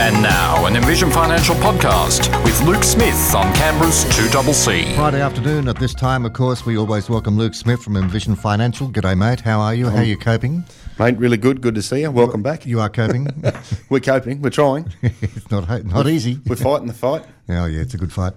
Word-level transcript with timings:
And 0.00 0.22
now, 0.22 0.64
an 0.66 0.76
Envision 0.76 1.10
Financial 1.10 1.56
podcast 1.56 2.32
with 2.44 2.60
Luke 2.62 2.84
Smith 2.84 3.34
on 3.34 3.52
Canberra's 3.52 4.04
2CC. 4.04 4.94
Friday 4.94 5.20
afternoon 5.20 5.66
at 5.66 5.76
this 5.76 5.92
time, 5.92 6.24
of 6.24 6.34
course, 6.34 6.64
we 6.64 6.78
always 6.78 7.10
welcome 7.10 7.36
Luke 7.36 7.52
Smith 7.52 7.82
from 7.82 7.96
Envision 7.96 8.36
Financial. 8.36 8.88
G'day, 8.88 9.18
mate. 9.18 9.40
How 9.40 9.58
are 9.58 9.74
you? 9.74 9.88
How 9.88 9.96
are 9.96 10.04
you 10.04 10.16
coping? 10.16 10.62
Mate, 11.00 11.18
really 11.18 11.36
good. 11.36 11.60
Good 11.60 11.74
to 11.74 11.82
see 11.82 12.02
you. 12.02 12.12
Welcome 12.12 12.44
back. 12.44 12.64
You 12.64 12.78
are 12.78 12.88
coping. 12.88 13.26
We're 13.88 13.98
coping. 13.98 14.40
We're 14.40 14.50
trying. 14.50 14.88
it's 15.02 15.50
not 15.50 15.68
not 15.84 16.06
easy. 16.06 16.38
We're 16.46 16.54
fighting 16.54 16.86
the 16.86 16.94
fight. 16.94 17.24
Oh 17.50 17.64
yeah, 17.64 17.80
it's 17.80 17.94
a 17.94 17.96
good 17.96 18.12
fight. 18.12 18.34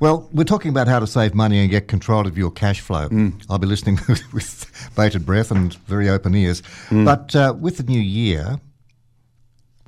Well, 0.00 0.28
we're 0.34 0.44
talking 0.44 0.70
about 0.70 0.86
how 0.86 0.98
to 0.98 1.06
save 1.06 1.32
money 1.32 1.60
and 1.60 1.70
get 1.70 1.88
control 1.88 2.26
of 2.26 2.36
your 2.36 2.50
cash 2.50 2.80
flow. 2.80 3.08
I'll 3.48 3.58
be 3.58 3.66
listening 3.66 3.98
with 4.34 4.90
bated 4.94 5.24
breath 5.24 5.50
and 5.50 5.72
very 5.86 6.10
open 6.10 6.34
ears. 6.34 6.62
But 6.90 7.34
uh, 7.34 7.54
with 7.58 7.78
the 7.78 7.84
new 7.84 7.98
year, 7.98 8.44
well, 8.44 8.60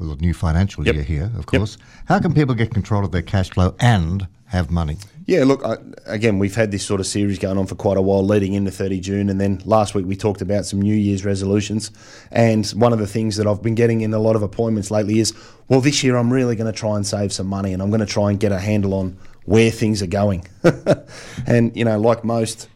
the 0.09 0.17
new 0.17 0.35
financial 0.35 0.85
Yep. 0.85 0.95
year 0.95 1.05
here, 1.05 1.25
of 1.37 1.47
Yep. 1.53 1.61
course, 1.61 1.79
how 2.07 2.19
can 2.19 2.33
people 2.35 2.55
get 2.55 2.73
control 2.73 3.05
of 3.05 3.11
their 3.13 3.23
cash 3.23 3.51
flow 3.51 3.75
and 3.81 4.27
have 4.47 4.71
money? 4.71 4.97
Yeah, 5.27 5.45
look, 5.45 5.65
I, 5.65 5.77
again, 6.07 6.39
we've 6.41 6.55
had 6.57 6.73
this 6.73 6.85
sort 6.85 6.99
of 7.01 7.07
series 7.07 7.39
going 7.39 7.57
on 7.57 7.67
for 7.67 7.77
quite 7.77 7.97
a 7.97 8.03
while 8.03 8.25
leading 8.27 8.55
into 8.55 8.71
30 8.73 8.99
June. 9.01 9.31
And 9.31 9.41
then 9.41 9.63
last 9.65 9.95
week 9.95 10.05
we 10.05 10.17
talked 10.17 10.43
about 10.43 10.67
some 10.67 10.83
New 10.83 10.95
Year's 10.95 11.25
resolutions. 11.25 11.93
And 12.33 12.67
one 12.71 12.93
of 12.93 12.99
the 12.99 13.07
things 13.07 13.37
that 13.37 13.47
I've 13.47 13.63
been 13.63 13.77
getting 13.77 14.01
in 14.01 14.13
a 14.13 14.19
lot 14.19 14.35
of 14.35 14.43
appointments 14.43 14.91
lately 14.91 15.21
is, 15.21 15.33
well, 15.69 15.81
this 15.81 16.03
year 16.03 16.17
I'm 16.17 16.33
really 16.33 16.57
going 16.57 16.71
to 16.71 16.77
try 16.77 16.97
and 16.97 17.07
save 17.07 17.33
some 17.33 17.47
money 17.47 17.73
and 17.73 17.81
I'm 17.81 17.89
going 17.91 18.01
to 18.01 18.07
try 18.07 18.31
and 18.31 18.41
get 18.41 18.51
a 18.53 18.59
handle 18.59 18.95
on 18.95 19.17
where 19.45 19.71
things 19.71 20.03
are 20.03 20.07
going. 20.09 20.45
and, 21.47 21.75
you 21.77 21.85
know, 21.85 21.99
like 22.01 22.25
most 22.25 22.69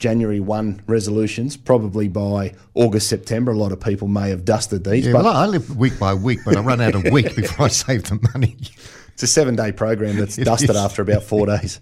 January 0.00 0.40
1 0.40 0.82
resolutions, 0.86 1.56
probably 1.56 2.08
by 2.08 2.54
August, 2.74 3.08
September, 3.08 3.52
a 3.52 3.56
lot 3.56 3.70
of 3.70 3.78
people 3.80 4.08
may 4.08 4.30
have 4.30 4.44
dusted 4.44 4.82
these. 4.82 5.06
Yeah, 5.06 5.12
but 5.12 5.24
well, 5.24 5.36
I 5.36 5.46
live 5.46 5.76
week 5.76 5.98
by 5.98 6.14
week, 6.14 6.40
but 6.44 6.56
I 6.56 6.60
run 6.60 6.80
out 6.80 6.94
of 6.94 7.04
week 7.12 7.36
before 7.36 7.66
I 7.66 7.68
save 7.68 8.04
the 8.04 8.18
money. 8.34 8.56
It's 9.12 9.22
a 9.22 9.26
seven 9.28 9.54
day 9.54 9.70
program 9.72 10.16
that's 10.16 10.36
dusted 10.50 10.70
is. 10.70 10.76
after 10.76 11.02
about 11.02 11.22
four 11.22 11.46
days. 11.46 11.80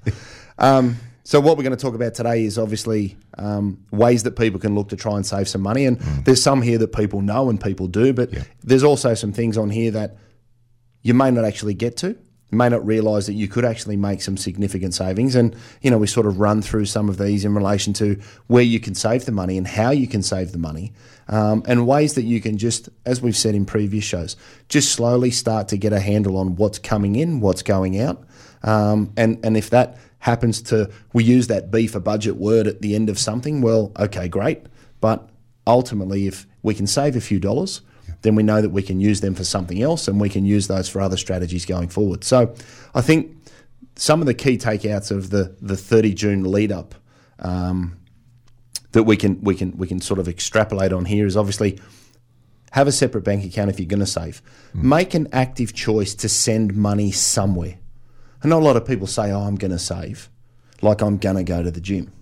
Um, 0.58 0.96
so, 1.22 1.40
what 1.40 1.56
we're 1.56 1.62
going 1.62 1.76
to 1.76 1.80
talk 1.82 1.94
about 1.94 2.14
today 2.14 2.44
is 2.44 2.58
obviously 2.58 3.16
um, 3.36 3.84
ways 3.92 4.24
that 4.24 4.32
people 4.36 4.58
can 4.58 4.74
look 4.74 4.88
to 4.88 4.96
try 4.96 5.14
and 5.14 5.24
save 5.24 5.46
some 5.46 5.60
money. 5.60 5.84
And 5.86 6.00
there's 6.24 6.42
some 6.42 6.60
here 6.62 6.78
that 6.78 6.92
people 6.92 7.20
know 7.20 7.48
and 7.50 7.60
people 7.62 7.86
do, 7.86 8.12
but 8.12 8.32
Yeah. 8.32 8.42
there's 8.64 8.82
also 8.82 9.14
some 9.14 9.32
things 9.32 9.56
on 9.56 9.70
here 9.70 9.90
that 9.92 10.16
you 11.02 11.14
may 11.14 11.30
not 11.30 11.44
actually 11.44 11.74
get 11.74 11.96
to. 11.98 12.16
May 12.50 12.70
not 12.70 12.86
realise 12.86 13.26
that 13.26 13.34
you 13.34 13.46
could 13.46 13.66
actually 13.66 13.96
make 13.98 14.22
some 14.22 14.38
significant 14.38 14.94
savings. 14.94 15.34
And, 15.34 15.54
you 15.82 15.90
know, 15.90 15.98
we 15.98 16.06
sort 16.06 16.26
of 16.26 16.40
run 16.40 16.62
through 16.62 16.86
some 16.86 17.10
of 17.10 17.18
these 17.18 17.44
in 17.44 17.54
relation 17.54 17.92
to 17.94 18.18
where 18.46 18.62
you 18.62 18.80
can 18.80 18.94
save 18.94 19.26
the 19.26 19.32
money 19.32 19.58
and 19.58 19.66
how 19.66 19.90
you 19.90 20.06
can 20.06 20.22
save 20.22 20.52
the 20.52 20.58
money, 20.58 20.94
um, 21.28 21.62
and 21.66 21.86
ways 21.86 22.14
that 22.14 22.22
you 22.22 22.40
can 22.40 22.56
just, 22.56 22.88
as 23.04 23.20
we've 23.20 23.36
said 23.36 23.54
in 23.54 23.66
previous 23.66 24.04
shows, 24.04 24.34
just 24.70 24.92
slowly 24.92 25.30
start 25.30 25.68
to 25.68 25.76
get 25.76 25.92
a 25.92 26.00
handle 26.00 26.38
on 26.38 26.56
what's 26.56 26.78
coming 26.78 27.16
in, 27.16 27.40
what's 27.40 27.62
going 27.62 28.00
out. 28.00 28.24
Um, 28.62 29.12
and, 29.16 29.38
and 29.44 29.56
if 29.56 29.68
that 29.70 29.98
happens 30.20 30.62
to, 30.62 30.90
we 31.12 31.24
use 31.24 31.48
that 31.48 31.70
B 31.70 31.86
for 31.86 32.00
budget 32.00 32.36
word 32.36 32.66
at 32.66 32.80
the 32.80 32.94
end 32.94 33.10
of 33.10 33.18
something, 33.18 33.60
well, 33.60 33.92
okay, 33.98 34.26
great. 34.26 34.62
But 35.00 35.28
ultimately, 35.66 36.26
if 36.26 36.46
we 36.62 36.74
can 36.74 36.86
save 36.86 37.14
a 37.14 37.20
few 37.20 37.38
dollars, 37.38 37.82
then 38.22 38.34
we 38.34 38.42
know 38.42 38.60
that 38.60 38.70
we 38.70 38.82
can 38.82 39.00
use 39.00 39.20
them 39.20 39.34
for 39.34 39.44
something 39.44 39.80
else 39.82 40.08
and 40.08 40.20
we 40.20 40.28
can 40.28 40.44
use 40.44 40.66
those 40.66 40.88
for 40.88 41.00
other 41.00 41.16
strategies 41.16 41.64
going 41.64 41.88
forward. 41.88 42.24
So 42.24 42.54
I 42.94 43.00
think 43.00 43.36
some 43.96 44.20
of 44.20 44.26
the 44.26 44.34
key 44.34 44.58
takeouts 44.58 45.10
of 45.10 45.30
the, 45.30 45.56
the 45.60 45.76
30 45.76 46.14
June 46.14 46.50
lead 46.50 46.72
up 46.72 46.94
um, 47.38 47.98
that 48.92 49.04
we 49.04 49.16
can 49.16 49.40
we 49.42 49.54
can 49.54 49.76
we 49.76 49.86
can 49.86 50.00
sort 50.00 50.18
of 50.18 50.28
extrapolate 50.28 50.92
on 50.92 51.04
here 51.04 51.26
is 51.26 51.36
obviously 51.36 51.78
have 52.72 52.86
a 52.86 52.92
separate 52.92 53.22
bank 53.22 53.44
account 53.44 53.70
if 53.70 53.78
you're 53.78 53.86
going 53.86 54.00
to 54.00 54.06
save. 54.06 54.42
Make 54.74 55.14
an 55.14 55.28
active 55.32 55.72
choice 55.72 56.14
to 56.16 56.28
send 56.28 56.74
money 56.74 57.10
somewhere. 57.10 57.78
I 58.42 58.48
know 58.48 58.58
a 58.58 58.60
lot 58.60 58.76
of 58.76 58.86
people 58.86 59.06
say, 59.06 59.30
"Oh, 59.30 59.40
I'm 59.40 59.56
going 59.56 59.70
to 59.70 59.78
save," 59.78 60.30
like 60.82 61.00
I'm 61.00 61.18
going 61.18 61.36
to 61.36 61.44
go 61.44 61.62
to 61.62 61.70
the 61.70 61.80
gym, 61.80 62.12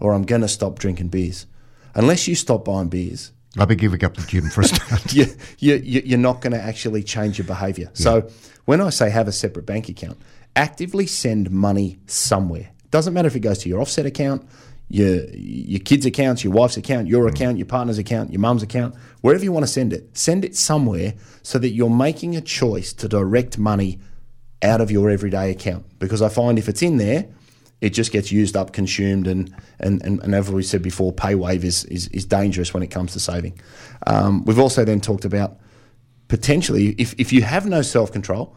or 0.00 0.12
I'm 0.12 0.24
going 0.24 0.42
to 0.42 0.48
stop 0.48 0.78
drinking 0.78 1.08
beers. 1.08 1.46
Unless 1.94 2.26
you 2.26 2.34
stop 2.34 2.64
buying 2.64 2.88
beers, 2.88 3.32
I'll 3.58 3.66
be 3.66 3.76
giving 3.76 4.02
up 4.04 4.16
the 4.16 4.22
gym 4.22 4.48
for 4.48 4.62
a 4.62 4.64
start. 4.72 5.12
you, 5.12 5.26
you, 5.58 5.74
you- 5.76 6.02
you're 6.04 6.18
not 6.18 6.40
going 6.40 6.52
to 6.52 6.60
actually 6.60 7.02
change 7.02 7.38
your 7.38 7.46
behavior. 7.46 7.90
So 7.92 8.28
when 8.64 8.80
I 8.80 8.90
say 8.90 9.10
have 9.10 9.28
a 9.28 9.32
separate 9.32 9.66
bank 9.66 9.88
account, 9.88 10.18
actively 10.56 11.06
send 11.06 11.50
money 11.50 11.98
somewhere. 12.06 12.70
Doesn't 12.90 13.12
matter 13.14 13.28
if 13.28 13.36
it 13.36 13.40
goes 13.40 13.58
to 13.58 13.68
your 13.68 13.80
offset 13.80 14.06
account, 14.06 14.46
your 14.88 15.24
your 15.34 15.80
kids' 15.80 16.04
accounts, 16.04 16.44
your 16.44 16.52
wife's 16.52 16.76
account, 16.76 17.08
your 17.08 17.24
mm. 17.24 17.30
account, 17.30 17.56
your 17.56 17.66
partner's 17.66 17.98
account, 17.98 18.30
your 18.30 18.40
mum's 18.40 18.62
account, 18.62 18.94
wherever 19.22 19.42
you 19.42 19.50
want 19.52 19.64
to 19.64 19.72
send 19.72 19.92
it. 19.92 20.16
Send 20.16 20.44
it 20.44 20.54
somewhere 20.56 21.14
so 21.42 21.58
that 21.58 21.70
you're 21.70 21.88
making 21.90 22.36
a 22.36 22.40
choice 22.42 22.92
to 22.94 23.08
direct 23.08 23.58
money 23.58 23.98
out 24.62 24.80
of 24.80 24.90
your 24.90 25.08
everyday 25.10 25.50
account. 25.50 25.86
Because 25.98 26.20
I 26.20 26.28
find 26.28 26.58
if 26.58 26.68
it's 26.68 26.82
in 26.82 26.98
there, 26.98 27.26
it 27.82 27.90
just 27.90 28.12
gets 28.12 28.30
used 28.30 28.56
up, 28.56 28.72
consumed, 28.72 29.26
and 29.26 29.54
and, 29.80 30.02
and, 30.04 30.22
and 30.22 30.34
as 30.34 30.50
we 30.50 30.62
said 30.62 30.82
before, 30.82 31.12
pay 31.12 31.34
wave 31.34 31.64
is, 31.64 31.84
is, 31.86 32.06
is 32.08 32.24
dangerous 32.24 32.72
when 32.72 32.82
it 32.82 32.90
comes 32.90 33.12
to 33.12 33.20
saving. 33.20 33.58
Um, 34.06 34.44
we've 34.44 34.58
also 34.58 34.84
then 34.84 35.00
talked 35.00 35.24
about 35.24 35.58
potentially 36.28 36.94
if, 36.96 37.14
if 37.18 37.32
you 37.32 37.42
have 37.42 37.66
no 37.66 37.82
self 37.82 38.12
control, 38.12 38.56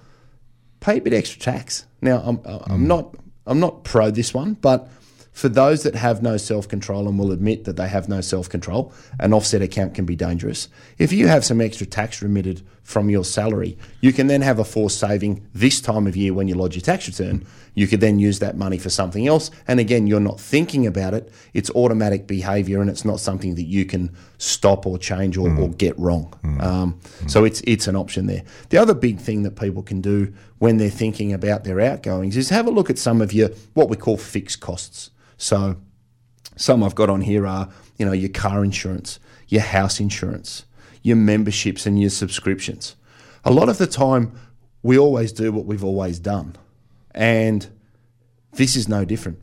pay 0.80 1.00
a 1.00 1.02
bit 1.02 1.14
extra 1.14 1.42
tax. 1.42 1.86
Now 2.02 2.22
I'm 2.24 2.40
I'm 2.46 2.88
not 2.88 3.16
I'm 3.48 3.60
not 3.60 3.84
pro 3.84 4.12
this 4.12 4.34
one, 4.34 4.54
but 4.54 4.88
for 5.36 5.50
those 5.50 5.84
that 5.84 5.96
have 5.96 6.24
no 6.24 6.38
self 6.38 6.70
control 6.70 7.10
and 7.10 7.20
will 7.20 7.34
admit 7.34 7.66
that 7.66 7.76
they 7.76 7.90
have 7.90 8.08
no 8.08 8.22
self 8.22 8.48
control, 8.48 8.94
an 9.20 9.34
offset 9.34 9.62
account 9.62 9.94
can 9.94 10.06
be 10.06 10.16
dangerous. 10.16 10.70
If 10.98 11.12
you 11.12 11.28
have 11.28 11.44
some 11.44 11.60
extra 11.60 11.86
tax 11.86 12.22
remitted 12.22 12.66
from 12.84 13.10
your 13.10 13.26
salary, 13.26 13.78
you 14.00 14.14
can 14.14 14.28
then 14.28 14.42
have 14.42 14.60
a 14.60 14.64
forced 14.64 14.98
saving 14.98 15.46
this 15.54 15.82
time 15.82 16.08
of 16.08 16.16
year 16.16 16.34
when 16.34 16.48
you 16.48 16.56
lodge 16.56 16.76
your 16.76 16.84
tax 16.84 17.08
return. 17.08 17.46
You 17.76 17.88
could 17.88 18.00
then 18.00 18.18
use 18.20 18.40
that 18.40 18.58
money 18.58 18.78
for 18.78 18.90
something 18.90 19.28
else. 19.28 19.52
And 19.68 19.80
again, 19.80 20.08
you're 20.08 20.20
not 20.22 20.40
thinking 20.40 20.88
about 20.88 21.14
it. 21.14 21.32
It's 21.54 21.70
automatic 21.72 22.26
behavior 22.26 22.82
and 22.82 22.90
it's 22.90 23.06
not 23.06 23.20
something 23.20 23.56
that 23.56 23.64
you 23.64 23.86
can 23.86 24.16
stop 24.38 24.88
or 24.88 24.98
change 24.98 25.38
or, 25.38 25.50
or 25.50 25.70
mm. 25.70 25.78
get 25.78 25.98
wrong. 26.00 26.34
Mm. 26.44 26.64
Um, 26.64 26.94
mm. 26.94 27.30
So 27.30 27.44
it's, 27.44 27.62
it's 27.68 27.88
an 27.88 27.96
option 27.96 28.28
there. 28.28 28.44
The 28.70 28.78
other 28.78 28.94
big 28.94 29.20
thing 29.20 29.44
that 29.44 29.58
people 29.58 29.84
can 29.84 30.02
do 30.02 30.34
when 30.58 30.78
they're 30.78 30.90
thinking 30.90 31.34
about 31.34 31.66
their 31.66 31.82
outgoings 31.82 32.38
is 32.38 32.50
have 32.50 32.66
a 32.66 32.72
look 32.72 32.90
at 32.90 32.98
some 32.98 33.22
of 33.22 33.34
your 33.34 33.50
what 33.74 33.90
we 33.90 33.98
call 33.98 34.18
fixed 34.18 34.62
costs. 34.62 35.12
So 35.38 35.76
some 36.56 36.82
I've 36.82 36.96
got 36.96 37.10
on 37.10 37.22
here 37.22 37.46
are, 37.46 37.70
you 37.98 38.06
know, 38.06 38.14
your 38.14 38.30
car 38.30 38.64
insurance, 38.64 39.20
your 39.50 39.62
house 39.62 40.00
insurance, 40.00 40.66
your 41.02 41.18
memberships 41.18 41.86
and 41.86 42.00
your 42.00 42.10
subscriptions. 42.10 42.96
A 43.44 43.52
lot 43.52 43.70
of 43.70 43.78
the 43.78 43.88
time, 43.88 44.32
we 44.82 44.98
always 44.98 45.32
do 45.32 45.52
what 45.52 45.66
we've 45.66 45.84
always 45.84 46.20
done. 46.20 46.56
And 47.16 47.68
this 48.52 48.76
is 48.76 48.88
no 48.88 49.06
different. 49.06 49.40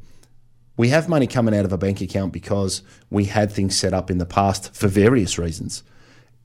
We 0.76 0.90
have 0.90 1.08
money 1.08 1.26
coming 1.26 1.54
out 1.54 1.64
of 1.64 1.72
a 1.72 1.78
bank 1.78 2.00
account 2.00 2.32
because 2.32 2.82
we 3.10 3.24
had 3.24 3.50
things 3.50 3.76
set 3.76 3.92
up 3.92 4.10
in 4.10 4.18
the 4.18 4.26
past 4.26 4.74
for 4.74 4.88
various 4.88 5.38
reasons. 5.38 5.82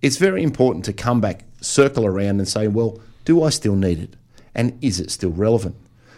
It's 0.02 0.18
very 0.18 0.42
important 0.42 0.86
to 0.86 0.94
come 0.94 1.22
back, 1.22 1.44
circle 1.62 2.06
around, 2.06 2.40
and 2.40 2.48
say, 2.48 2.68
well, 2.68 3.00
do 3.26 3.44
I 3.44 3.50
still 3.50 3.76
need 3.76 4.00
it? 4.00 4.16
And 4.56 4.78
is 4.82 5.00
it 5.00 5.12
still 5.12 5.32
relevant? 5.32 5.76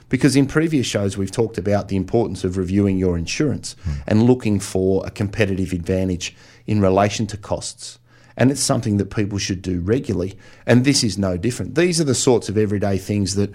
Because 0.09 0.35
in 0.35 0.47
previous 0.47 0.87
shows, 0.87 1.17
we've 1.17 1.31
talked 1.31 1.57
about 1.57 1.87
the 1.87 1.95
importance 1.95 2.43
of 2.43 2.57
reviewing 2.57 2.97
your 2.97 3.17
insurance 3.17 3.75
hmm. 3.83 3.91
and 4.07 4.23
looking 4.23 4.59
for 4.59 5.05
a 5.05 5.11
competitive 5.11 5.71
advantage 5.71 6.35
in 6.65 6.81
relation 6.81 7.27
to 7.27 7.37
costs. 7.37 7.99
And 8.35 8.51
it's 8.51 8.61
something 8.61 8.97
that 8.97 9.11
people 9.11 9.37
should 9.37 9.61
do 9.61 9.81
regularly. 9.81 10.37
And 10.65 10.83
this 10.83 11.03
is 11.03 11.17
no 11.17 11.37
different. 11.37 11.75
These 11.75 12.01
are 12.01 12.05
the 12.05 12.15
sorts 12.15 12.49
of 12.49 12.57
everyday 12.57 12.97
things 12.97 13.35
that 13.35 13.53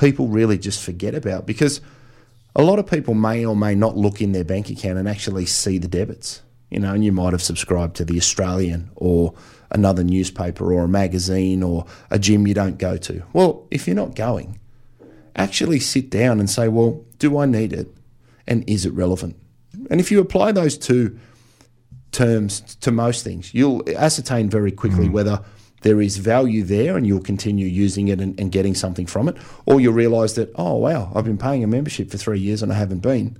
people 0.00 0.28
really 0.28 0.58
just 0.58 0.82
forget 0.82 1.14
about 1.14 1.46
because 1.46 1.80
a 2.56 2.62
lot 2.62 2.78
of 2.78 2.86
people 2.86 3.14
may 3.14 3.44
or 3.44 3.54
may 3.54 3.74
not 3.74 3.96
look 3.96 4.20
in 4.20 4.32
their 4.32 4.44
bank 4.44 4.70
account 4.70 4.98
and 4.98 5.08
actually 5.08 5.46
see 5.46 5.78
the 5.78 5.86
debits. 5.86 6.42
You 6.70 6.78
know, 6.78 6.94
and 6.94 7.04
you 7.04 7.10
might 7.10 7.32
have 7.32 7.42
subscribed 7.42 7.96
to 7.96 8.04
the 8.04 8.16
Australian 8.16 8.90
or 8.94 9.34
another 9.72 10.04
newspaper 10.04 10.72
or 10.72 10.84
a 10.84 10.88
magazine 10.88 11.64
or 11.64 11.84
a 12.10 12.18
gym 12.18 12.46
you 12.46 12.54
don't 12.54 12.78
go 12.78 12.96
to. 12.96 13.24
Well, 13.32 13.66
if 13.72 13.86
you're 13.86 13.96
not 13.96 14.14
going, 14.14 14.60
actually 15.34 15.80
sit 15.80 16.10
down 16.10 16.38
and 16.38 16.48
say, 16.48 16.68
well, 16.68 17.04
do 17.18 17.38
I 17.38 17.46
need 17.46 17.72
it? 17.72 17.88
And 18.46 18.68
is 18.68 18.86
it 18.86 18.92
relevant? 18.92 19.36
And 19.90 20.00
if 20.00 20.12
you 20.12 20.20
apply 20.20 20.52
those 20.52 20.78
two 20.78 21.18
terms 22.12 22.60
to 22.76 22.92
most 22.92 23.24
things, 23.24 23.52
you'll 23.52 23.82
ascertain 23.96 24.48
very 24.48 24.70
quickly 24.70 25.08
mm. 25.08 25.12
whether 25.12 25.42
there 25.82 26.00
is 26.00 26.18
value 26.18 26.62
there 26.62 26.96
and 26.96 27.06
you'll 27.06 27.20
continue 27.20 27.66
using 27.66 28.08
it 28.08 28.20
and, 28.20 28.38
and 28.38 28.52
getting 28.52 28.74
something 28.74 29.06
from 29.06 29.28
it, 29.28 29.36
or 29.66 29.80
you'll 29.80 29.94
realise 29.94 30.34
that, 30.34 30.50
oh, 30.56 30.76
wow, 30.76 31.10
I've 31.14 31.24
been 31.24 31.38
paying 31.38 31.64
a 31.64 31.66
membership 31.66 32.10
for 32.10 32.18
three 32.18 32.38
years 32.38 32.62
and 32.62 32.72
I 32.72 32.76
haven't 32.76 33.00
been. 33.00 33.36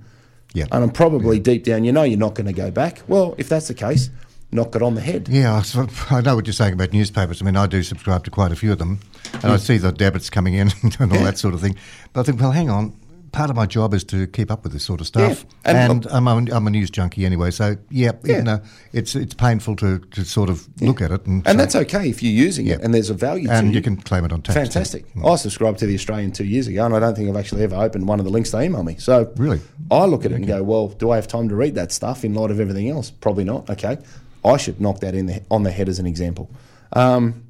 Yeah. 0.53 0.65
And 0.71 0.83
I'm 0.83 0.91
probably 0.91 1.39
deep 1.39 1.63
down, 1.63 1.83
you 1.83 1.91
know, 1.91 2.03
you're 2.03 2.19
not 2.19 2.35
going 2.35 2.47
to 2.47 2.53
go 2.53 2.71
back. 2.71 3.01
Well, 3.07 3.35
if 3.37 3.47
that's 3.47 3.67
the 3.67 3.73
case, 3.73 4.09
knock 4.51 4.75
it 4.75 4.81
on 4.81 4.95
the 4.95 5.01
head. 5.01 5.29
Yeah, 5.29 5.61
I 5.63 6.15
I 6.17 6.21
know 6.21 6.35
what 6.35 6.45
you're 6.45 6.53
saying 6.53 6.73
about 6.73 6.91
newspapers. 6.91 7.41
I 7.41 7.45
mean, 7.45 7.55
I 7.55 7.67
do 7.67 7.83
subscribe 7.83 8.25
to 8.25 8.31
quite 8.31 8.51
a 8.51 8.55
few 8.55 8.71
of 8.71 8.79
them, 8.79 8.99
and 9.35 9.45
I 9.45 9.55
hmm. 9.55 9.57
see 9.57 9.77
the 9.77 9.91
debits 9.91 10.29
coming 10.29 10.55
in 10.55 10.71
and 10.99 11.13
all 11.13 11.23
that 11.23 11.37
sort 11.37 11.53
of 11.53 11.61
thing. 11.61 11.75
But 12.13 12.21
I 12.21 12.23
think, 12.23 12.41
well, 12.41 12.51
hang 12.51 12.69
on, 12.69 12.93
part 13.31 13.49
of 13.49 13.55
my 13.55 13.65
job 13.65 13.93
is 13.93 14.03
to 14.05 14.27
keep 14.27 14.51
up 14.51 14.63
with 14.63 14.73
this 14.73 14.83
sort 14.83 14.99
of 15.01 15.07
stuff, 15.07 15.45
Yeah, 15.65 15.71
and- 15.71 15.91
and, 16.05 16.07
I'm, 16.11 16.27
a, 16.27 16.55
I'm 16.55 16.67
a 16.67 16.69
news 16.69 16.89
junkie 16.89 17.25
anyway. 17.25 17.51
So 17.51 17.77
yeah, 17.89 18.11
Yeah. 18.23 18.37
You 18.37 18.43
know, 18.43 18.61
it's 18.93 19.15
it's 19.15 19.33
painful 19.33 19.75
to, 19.77 19.99
to 19.99 20.25
sort 20.25 20.49
of 20.49 20.67
look 20.81 21.01
at 21.01 21.11
it, 21.11 21.25
and, 21.25 21.47
And 21.47 21.59
that's 21.59 21.75
okay 21.75 22.09
if 22.09 22.21
you're 22.21 22.33
using 22.33 22.67
it 22.67 22.81
and 22.81 22.93
there's 22.93 23.09
a 23.09 23.13
value 23.13 23.47
to 23.47 23.53
and 23.53 23.67
you. 23.69 23.75
you 23.75 23.81
can 23.81 23.95
claim 23.97 24.25
it 24.25 24.33
on 24.33 24.41
tax. 24.41 24.55
Fantastic. 24.55 25.05
I 25.25 25.35
subscribed 25.35 25.79
to 25.79 25.85
the 25.85 25.95
Australian 25.95 26.31
two 26.31 26.45
years 26.45 26.67
ago, 26.67 26.85
and 26.85 26.93
I 26.95 26.99
don't 26.99 27.15
think 27.15 27.29
I've 27.29 27.37
actually 27.37 27.63
ever 27.63 27.75
opened 27.75 28.07
one 28.07 28.19
of 28.19 28.25
the 28.25 28.31
links 28.31 28.51
they 28.51 28.65
email 28.65 28.83
me. 28.83 28.95
So 28.97 29.31
Really? 29.37 29.61
I 29.89 30.05
look 30.05 30.25
at 30.25 30.31
it 30.31 30.35
and 30.35 30.47
go, 30.47 30.61
well, 30.63 30.89
do 30.89 31.11
I 31.11 31.15
have 31.15 31.27
time 31.27 31.47
to 31.49 31.55
read 31.55 31.75
that 31.75 31.91
stuff 31.91 32.23
in 32.25 32.33
light 32.33 32.51
of 32.51 32.59
everything 32.59 32.89
else? 32.89 33.11
Probably 33.11 33.43
not. 33.43 33.69
Okay, 33.69 33.97
I 34.43 34.57
should 34.57 34.81
knock 34.81 34.99
that 34.99 35.15
in 35.15 35.27
the, 35.27 35.41
on 35.49 35.63
the 35.63 35.71
head 35.71 35.87
as 35.89 35.99
an 35.99 36.05
example. 36.05 36.49
Um, 36.93 37.45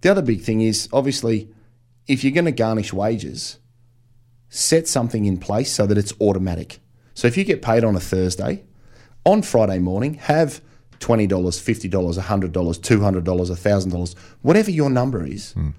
the 0.00 0.10
other 0.10 0.22
big 0.22 0.40
thing 0.42 0.60
is 0.60 0.88
obviously 0.92 1.48
if 2.08 2.24
you're 2.24 2.32
going 2.32 2.46
to 2.46 2.50
garnish 2.52 2.92
wages, 2.92 3.58
set 4.54 4.86
something 4.86 5.24
in 5.24 5.38
place 5.38 5.72
so 5.72 5.86
that 5.86 5.96
it's 5.96 6.12
automatic. 6.20 6.78
So 7.14 7.26
if 7.26 7.38
you 7.38 7.44
get 7.44 7.62
paid 7.62 7.84
on 7.84 7.96
a 7.96 8.00
Thursday, 8.00 8.64
on 9.24 9.40
Friday 9.40 9.78
morning, 9.78 10.14
have 10.14 10.60
$20, 11.00 11.26
$50, 11.26 11.90
$100, 11.90 12.52
$200, 12.52 13.22
$1,000, 13.24 14.14
whatever 14.42 14.70
your 14.70 14.90
number 14.90 15.24
is, 15.24 15.52
hmm. 15.52 15.70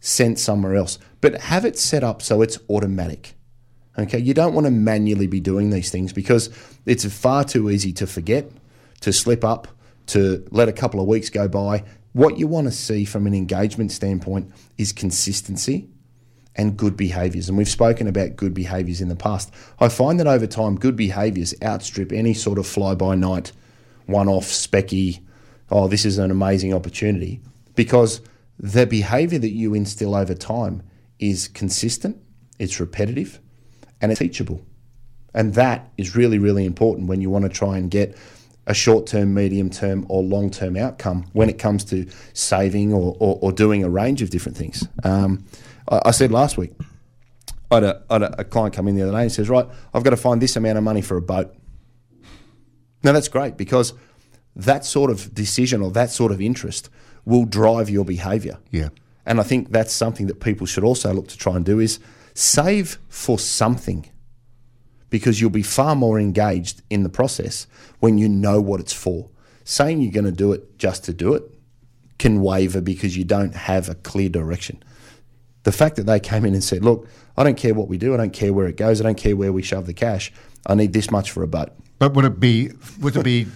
sent 0.00 0.38
somewhere 0.38 0.74
else. 0.74 0.98
But 1.20 1.42
have 1.42 1.66
it 1.66 1.78
set 1.78 2.02
up 2.02 2.22
so 2.22 2.40
it's 2.40 2.58
automatic. 2.70 3.34
Okay, 3.98 4.18
you 4.18 4.32
don't 4.32 4.54
want 4.54 4.66
to 4.66 4.70
manually 4.70 5.26
be 5.26 5.40
doing 5.40 5.68
these 5.68 5.90
things 5.90 6.14
because 6.14 6.48
it's 6.86 7.04
far 7.04 7.44
too 7.44 7.68
easy 7.68 7.92
to 7.92 8.06
forget, 8.06 8.50
to 9.02 9.12
slip 9.12 9.44
up, 9.44 9.68
to 10.06 10.46
let 10.50 10.68
a 10.68 10.72
couple 10.72 11.00
of 11.00 11.06
weeks 11.06 11.28
go 11.28 11.46
by. 11.46 11.84
What 12.14 12.38
you 12.38 12.46
want 12.46 12.68
to 12.68 12.72
see 12.72 13.04
from 13.04 13.26
an 13.26 13.34
engagement 13.34 13.92
standpoint 13.92 14.50
is 14.78 14.92
consistency 14.92 15.90
and 16.58 16.76
good 16.76 16.96
behaviors. 16.96 17.48
And 17.48 17.56
we've 17.56 17.68
spoken 17.68 18.08
about 18.08 18.36
good 18.36 18.52
behaviors 18.52 19.00
in 19.00 19.08
the 19.08 19.16
past. 19.16 19.54
I 19.78 19.88
find 19.88 20.18
that 20.18 20.26
over 20.26 20.46
time, 20.46 20.76
good 20.76 20.96
behaviors 20.96 21.54
outstrip 21.62 22.12
any 22.12 22.34
sort 22.34 22.58
of 22.58 22.66
fly 22.66 22.96
by 22.96 23.14
night, 23.14 23.52
one 24.06 24.28
off, 24.28 24.46
specky, 24.46 25.20
oh, 25.70 25.86
this 25.86 26.04
is 26.04 26.18
an 26.18 26.30
amazing 26.30 26.74
opportunity, 26.74 27.40
because 27.76 28.20
the 28.58 28.86
behavior 28.86 29.38
that 29.38 29.50
you 29.50 29.72
instill 29.72 30.14
over 30.14 30.34
time 30.34 30.82
is 31.20 31.46
consistent, 31.48 32.20
it's 32.58 32.80
repetitive, 32.80 33.38
and 34.00 34.10
it's 34.10 34.18
teachable. 34.18 34.60
And 35.34 35.54
that 35.54 35.92
is 35.96 36.16
really, 36.16 36.38
really 36.38 36.64
important 36.64 37.06
when 37.06 37.20
you 37.20 37.30
want 37.30 37.44
to 37.44 37.48
try 37.48 37.78
and 37.78 37.90
get 37.90 38.16
a 38.66 38.74
short 38.74 39.06
term, 39.06 39.32
medium 39.32 39.70
term, 39.70 40.06
or 40.08 40.22
long 40.22 40.50
term 40.50 40.76
outcome 40.76 41.26
when 41.32 41.48
it 41.48 41.58
comes 41.58 41.84
to 41.84 42.08
saving 42.32 42.92
or, 42.92 43.16
or, 43.20 43.38
or 43.40 43.52
doing 43.52 43.84
a 43.84 43.88
range 43.88 44.22
of 44.22 44.30
different 44.30 44.58
things. 44.58 44.88
Um, 45.04 45.44
I, 45.88 46.00
I 46.06 46.10
said 46.10 46.30
last 46.30 46.56
week, 46.56 46.72
I 47.70 47.76
had, 47.76 47.84
a, 47.84 48.02
I 48.08 48.12
had 48.14 48.22
a, 48.22 48.40
a 48.40 48.44
client 48.44 48.74
come 48.74 48.88
in 48.88 48.96
the 48.96 49.02
other 49.02 49.12
day 49.12 49.22
and 49.22 49.32
says, 49.32 49.48
Right, 49.48 49.66
I've 49.92 50.04
got 50.04 50.10
to 50.10 50.16
find 50.16 50.40
this 50.40 50.56
amount 50.56 50.78
of 50.78 50.84
money 50.84 51.02
for 51.02 51.16
a 51.16 51.22
boat. 51.22 51.54
Now, 53.02 53.12
that's 53.12 53.28
great 53.28 53.56
because 53.56 53.94
that 54.56 54.84
sort 54.84 55.10
of 55.10 55.34
decision 55.34 55.82
or 55.82 55.90
that 55.92 56.10
sort 56.10 56.32
of 56.32 56.40
interest 56.40 56.90
will 57.24 57.44
drive 57.44 57.88
your 57.88 58.04
behavior. 58.04 58.58
Yeah. 58.70 58.88
And 59.24 59.38
I 59.38 59.42
think 59.42 59.70
that's 59.70 59.92
something 59.92 60.26
that 60.26 60.40
people 60.40 60.66
should 60.66 60.84
also 60.84 61.12
look 61.12 61.28
to 61.28 61.38
try 61.38 61.54
and 61.54 61.64
do 61.64 61.78
is 61.78 62.00
save 62.34 62.98
for 63.08 63.38
something 63.38 64.10
because 65.10 65.40
you'll 65.40 65.50
be 65.50 65.62
far 65.62 65.94
more 65.94 66.18
engaged 66.18 66.82
in 66.90 67.02
the 67.02 67.08
process 67.08 67.66
when 68.00 68.18
you 68.18 68.28
know 68.28 68.60
what 68.60 68.80
it's 68.80 68.92
for. 68.92 69.28
Saying 69.64 70.00
you're 70.00 70.12
going 70.12 70.24
to 70.24 70.32
do 70.32 70.52
it 70.52 70.78
just 70.78 71.04
to 71.04 71.12
do 71.12 71.34
it 71.34 71.42
can 72.18 72.40
waver 72.42 72.80
because 72.80 73.16
you 73.16 73.24
don't 73.24 73.54
have 73.54 73.88
a 73.88 73.94
clear 73.94 74.28
direction. 74.28 74.82
The 75.68 75.72
fact 75.72 75.96
that 75.96 76.06
they 76.06 76.18
came 76.18 76.46
in 76.46 76.54
and 76.54 76.64
said, 76.64 76.82
Look, 76.82 77.06
I 77.36 77.44
don't 77.44 77.58
care 77.58 77.74
what 77.74 77.88
we 77.88 77.98
do, 77.98 78.14
I 78.14 78.16
don't 78.16 78.32
care 78.32 78.54
where 78.54 78.66
it 78.68 78.78
goes, 78.78 79.02
I 79.02 79.04
don't 79.04 79.18
care 79.18 79.36
where 79.36 79.52
we 79.52 79.60
shove 79.60 79.84
the 79.84 79.92
cash, 79.92 80.32
I 80.64 80.74
need 80.74 80.94
this 80.94 81.10
much 81.10 81.30
for 81.30 81.42
a 81.42 81.46
boat. 81.46 81.72
But 81.98 82.14
would 82.14 82.24
it 82.24 82.40
be 82.40 82.70
would 83.00 83.14
it 83.14 83.22
be 83.22 83.48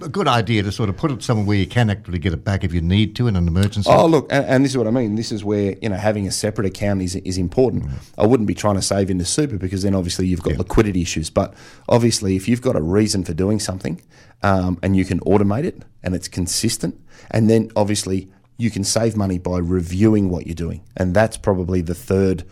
a 0.00 0.08
good 0.08 0.28
idea 0.28 0.62
to 0.62 0.70
sort 0.70 0.90
of 0.90 0.96
put 0.96 1.10
it 1.10 1.24
somewhere 1.24 1.44
where 1.44 1.56
you 1.56 1.66
can 1.66 1.90
actually 1.90 2.20
get 2.20 2.32
it 2.32 2.44
back 2.44 2.62
if 2.62 2.72
you 2.72 2.80
need 2.80 3.16
to 3.16 3.26
in 3.26 3.34
an 3.34 3.48
emergency? 3.48 3.90
Oh, 3.90 4.06
look, 4.06 4.28
and, 4.30 4.44
and 4.44 4.64
this 4.64 4.70
is 4.70 4.78
what 4.78 4.86
I 4.86 4.92
mean. 4.92 5.16
This 5.16 5.32
is 5.32 5.42
where 5.42 5.74
you 5.82 5.88
know 5.88 5.96
having 5.96 6.28
a 6.28 6.30
separate 6.30 6.68
account 6.68 7.02
is 7.02 7.16
is 7.16 7.36
important. 7.36 7.86
I 8.16 8.26
wouldn't 8.26 8.46
be 8.46 8.54
trying 8.54 8.76
to 8.76 8.82
save 8.82 9.10
into 9.10 9.24
super 9.24 9.58
because 9.58 9.82
then 9.82 9.96
obviously 9.96 10.28
you've 10.28 10.44
got 10.44 10.58
liquidity 10.58 11.02
issues. 11.02 11.30
But 11.30 11.52
obviously, 11.88 12.36
if 12.36 12.46
you've 12.46 12.62
got 12.62 12.76
a 12.76 12.80
reason 12.80 13.24
for 13.24 13.34
doing 13.34 13.58
something 13.58 14.00
um, 14.44 14.78
and 14.84 14.96
you 14.96 15.04
can 15.04 15.18
automate 15.20 15.64
it 15.64 15.82
and 16.04 16.14
it's 16.14 16.28
consistent, 16.28 16.96
and 17.32 17.50
then 17.50 17.72
obviously 17.74 18.28
you 18.56 18.70
can 18.70 18.84
save 18.84 19.16
money 19.16 19.38
by 19.38 19.58
reviewing 19.58 20.30
what 20.30 20.46
you're 20.46 20.54
doing, 20.54 20.82
and 20.96 21.14
that's 21.14 21.36
probably 21.36 21.80
the 21.80 21.94
third 21.94 22.44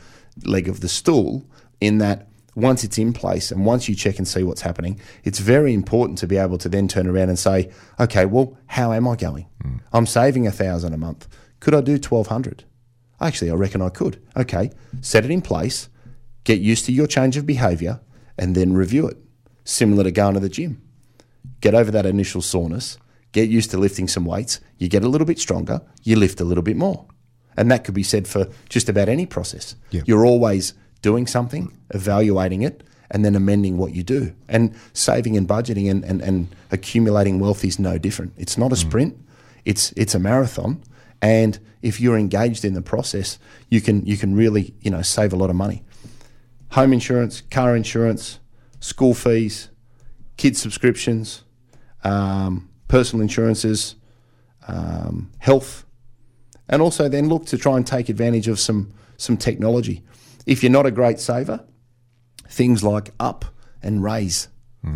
leg 0.45 0.69
of 0.69 0.81
the 0.81 0.89
stool. 0.89 1.45
In 1.81 1.99
that 1.99 2.29
once 2.55 2.85
it's 2.85 2.99
in 2.99 3.13
place 3.13 3.51
and 3.51 3.67
once 3.67 3.89
you 3.89 3.95
check 3.95 4.19
and 4.19 4.29
see 4.29 4.43
what's 4.43 4.63
happening, 4.63 5.01
it's 5.25 5.39
very 5.41 5.75
important 5.75 6.19
to 6.19 6.27
be 6.27 6.37
able 6.37 6.57
to 6.59 6.69
then 6.69 6.87
turn 6.89 7.07
around 7.07 7.29
and 7.29 7.39
say, 7.39 7.71
okay, 7.99 8.27
well, 8.27 8.57
how 8.67 8.93
am 8.93 9.09
I 9.09 9.17
going? 9.17 9.47
Mm. 9.63 9.81
I'm 9.93 10.07
saving 10.07 10.47
a 10.47 10.53
thousand 10.53 10.95
a 10.95 10.99
month. 10.99 11.27
Could 11.61 11.75
I 11.75 11.81
do 11.81 11.99
twelve 11.99 12.29
hundred? 12.29 12.65
Actually, 13.21 13.51
I 13.51 13.55
reckon 13.55 13.83
I 13.83 13.89
could. 13.89 14.23
Okay, 14.37 14.71
set 15.01 15.25
it 15.25 15.31
in 15.31 15.43
place, 15.43 15.89
get 16.45 16.61
used 16.61 16.85
to 16.87 16.93
your 16.93 17.07
change 17.07 17.37
of 17.37 17.47
behaviour, 17.47 18.01
and 18.39 18.55
then 18.55 18.75
review 18.75 19.07
it. 19.09 19.17
Similar 19.65 20.05
to 20.05 20.11
going 20.11 20.35
to 20.35 20.41
the 20.41 20.49
gym. 20.49 20.83
Get 21.61 21.75
over 21.75 21.91
that 21.91 22.07
initial 22.07 22.43
soreness, 22.43 22.99
get 23.35 23.51
used 23.51 23.71
to 23.73 23.77
lifting 23.77 24.09
some 24.09 24.25
weights, 24.25 24.61
you 24.79 24.89
get 24.89 25.05
a 25.05 25.09
little 25.09 25.27
bit 25.27 25.39
stronger, 25.39 25.83
you 26.05 26.17
lift 26.17 26.41
a 26.41 26.45
little 26.45 26.63
bit 26.63 26.77
more. 26.77 27.05
And 27.57 27.71
that 27.71 27.85
could 27.85 27.95
be 27.95 28.03
said 28.03 28.27
for 28.27 28.49
just 28.69 28.89
about 28.89 29.09
any 29.09 29.27
process. 29.27 29.77
You're 30.07 30.25
always 30.25 30.73
doing 31.03 31.27
something, 31.27 31.77
evaluating 31.91 32.63
it, 32.63 32.83
and 33.11 33.25
then 33.25 33.35
amending 33.37 33.77
what 33.77 33.95
you 33.95 34.03
do. 34.03 34.35
And 34.49 34.75
saving 34.93 35.37
and 35.37 35.47
budgeting 35.47 35.91
and, 35.91 36.05
and, 36.05 36.23
and 36.23 36.49
accumulating 36.71 37.39
wealth 37.39 37.65
is 37.65 37.79
no 37.79 37.99
different. 37.99 38.33
It's 38.39 38.57
not 38.57 38.73
a 38.73 38.77
sprint, 38.77 39.19
it's 39.65 39.93
it's 39.93 40.15
a 40.15 40.19
marathon. 40.19 40.83
And 41.21 41.59
if 41.83 42.01
you're 42.01 42.19
engaged 42.19 42.65
in 42.65 42.75
the 42.75 42.83
process, 42.83 43.39
you 43.69 43.81
can 43.81 44.07
you 44.07 44.17
can 44.17 44.35
really, 44.35 44.75
you 44.81 44.91
know, 44.91 45.03
save 45.03 45.33
a 45.33 45.37
lot 45.37 45.51
of 45.51 45.57
money. 45.57 45.83
Home 46.71 46.93
insurance, 46.93 47.41
car 47.51 47.77
insurance, 47.77 48.41
school 48.81 49.15
fees, 49.15 49.71
kids 50.37 50.61
subscriptions, 50.61 51.45
um, 52.03 52.69
personal 52.95 53.23
insurances, 53.23 53.97
um, 54.69 55.29
health, 55.39 55.85
and 56.69 56.81
also 56.81 57.09
then 57.09 57.29
look 57.29 57.45
to 57.45 57.59
try 57.59 57.77
and 57.77 57.85
take 57.85 58.09
advantage 58.09 58.47
of 58.47 58.61
some 58.61 58.95
some 59.17 59.37
technology. 59.37 60.05
If 60.47 60.63
you're 60.63 60.71
not 60.71 60.87
a 60.87 60.93
great 60.93 61.19
saver, 61.19 61.65
things 62.49 62.85
like 62.85 63.11
Up 63.19 63.47
and 63.83 63.99
Raiz, 63.99 64.47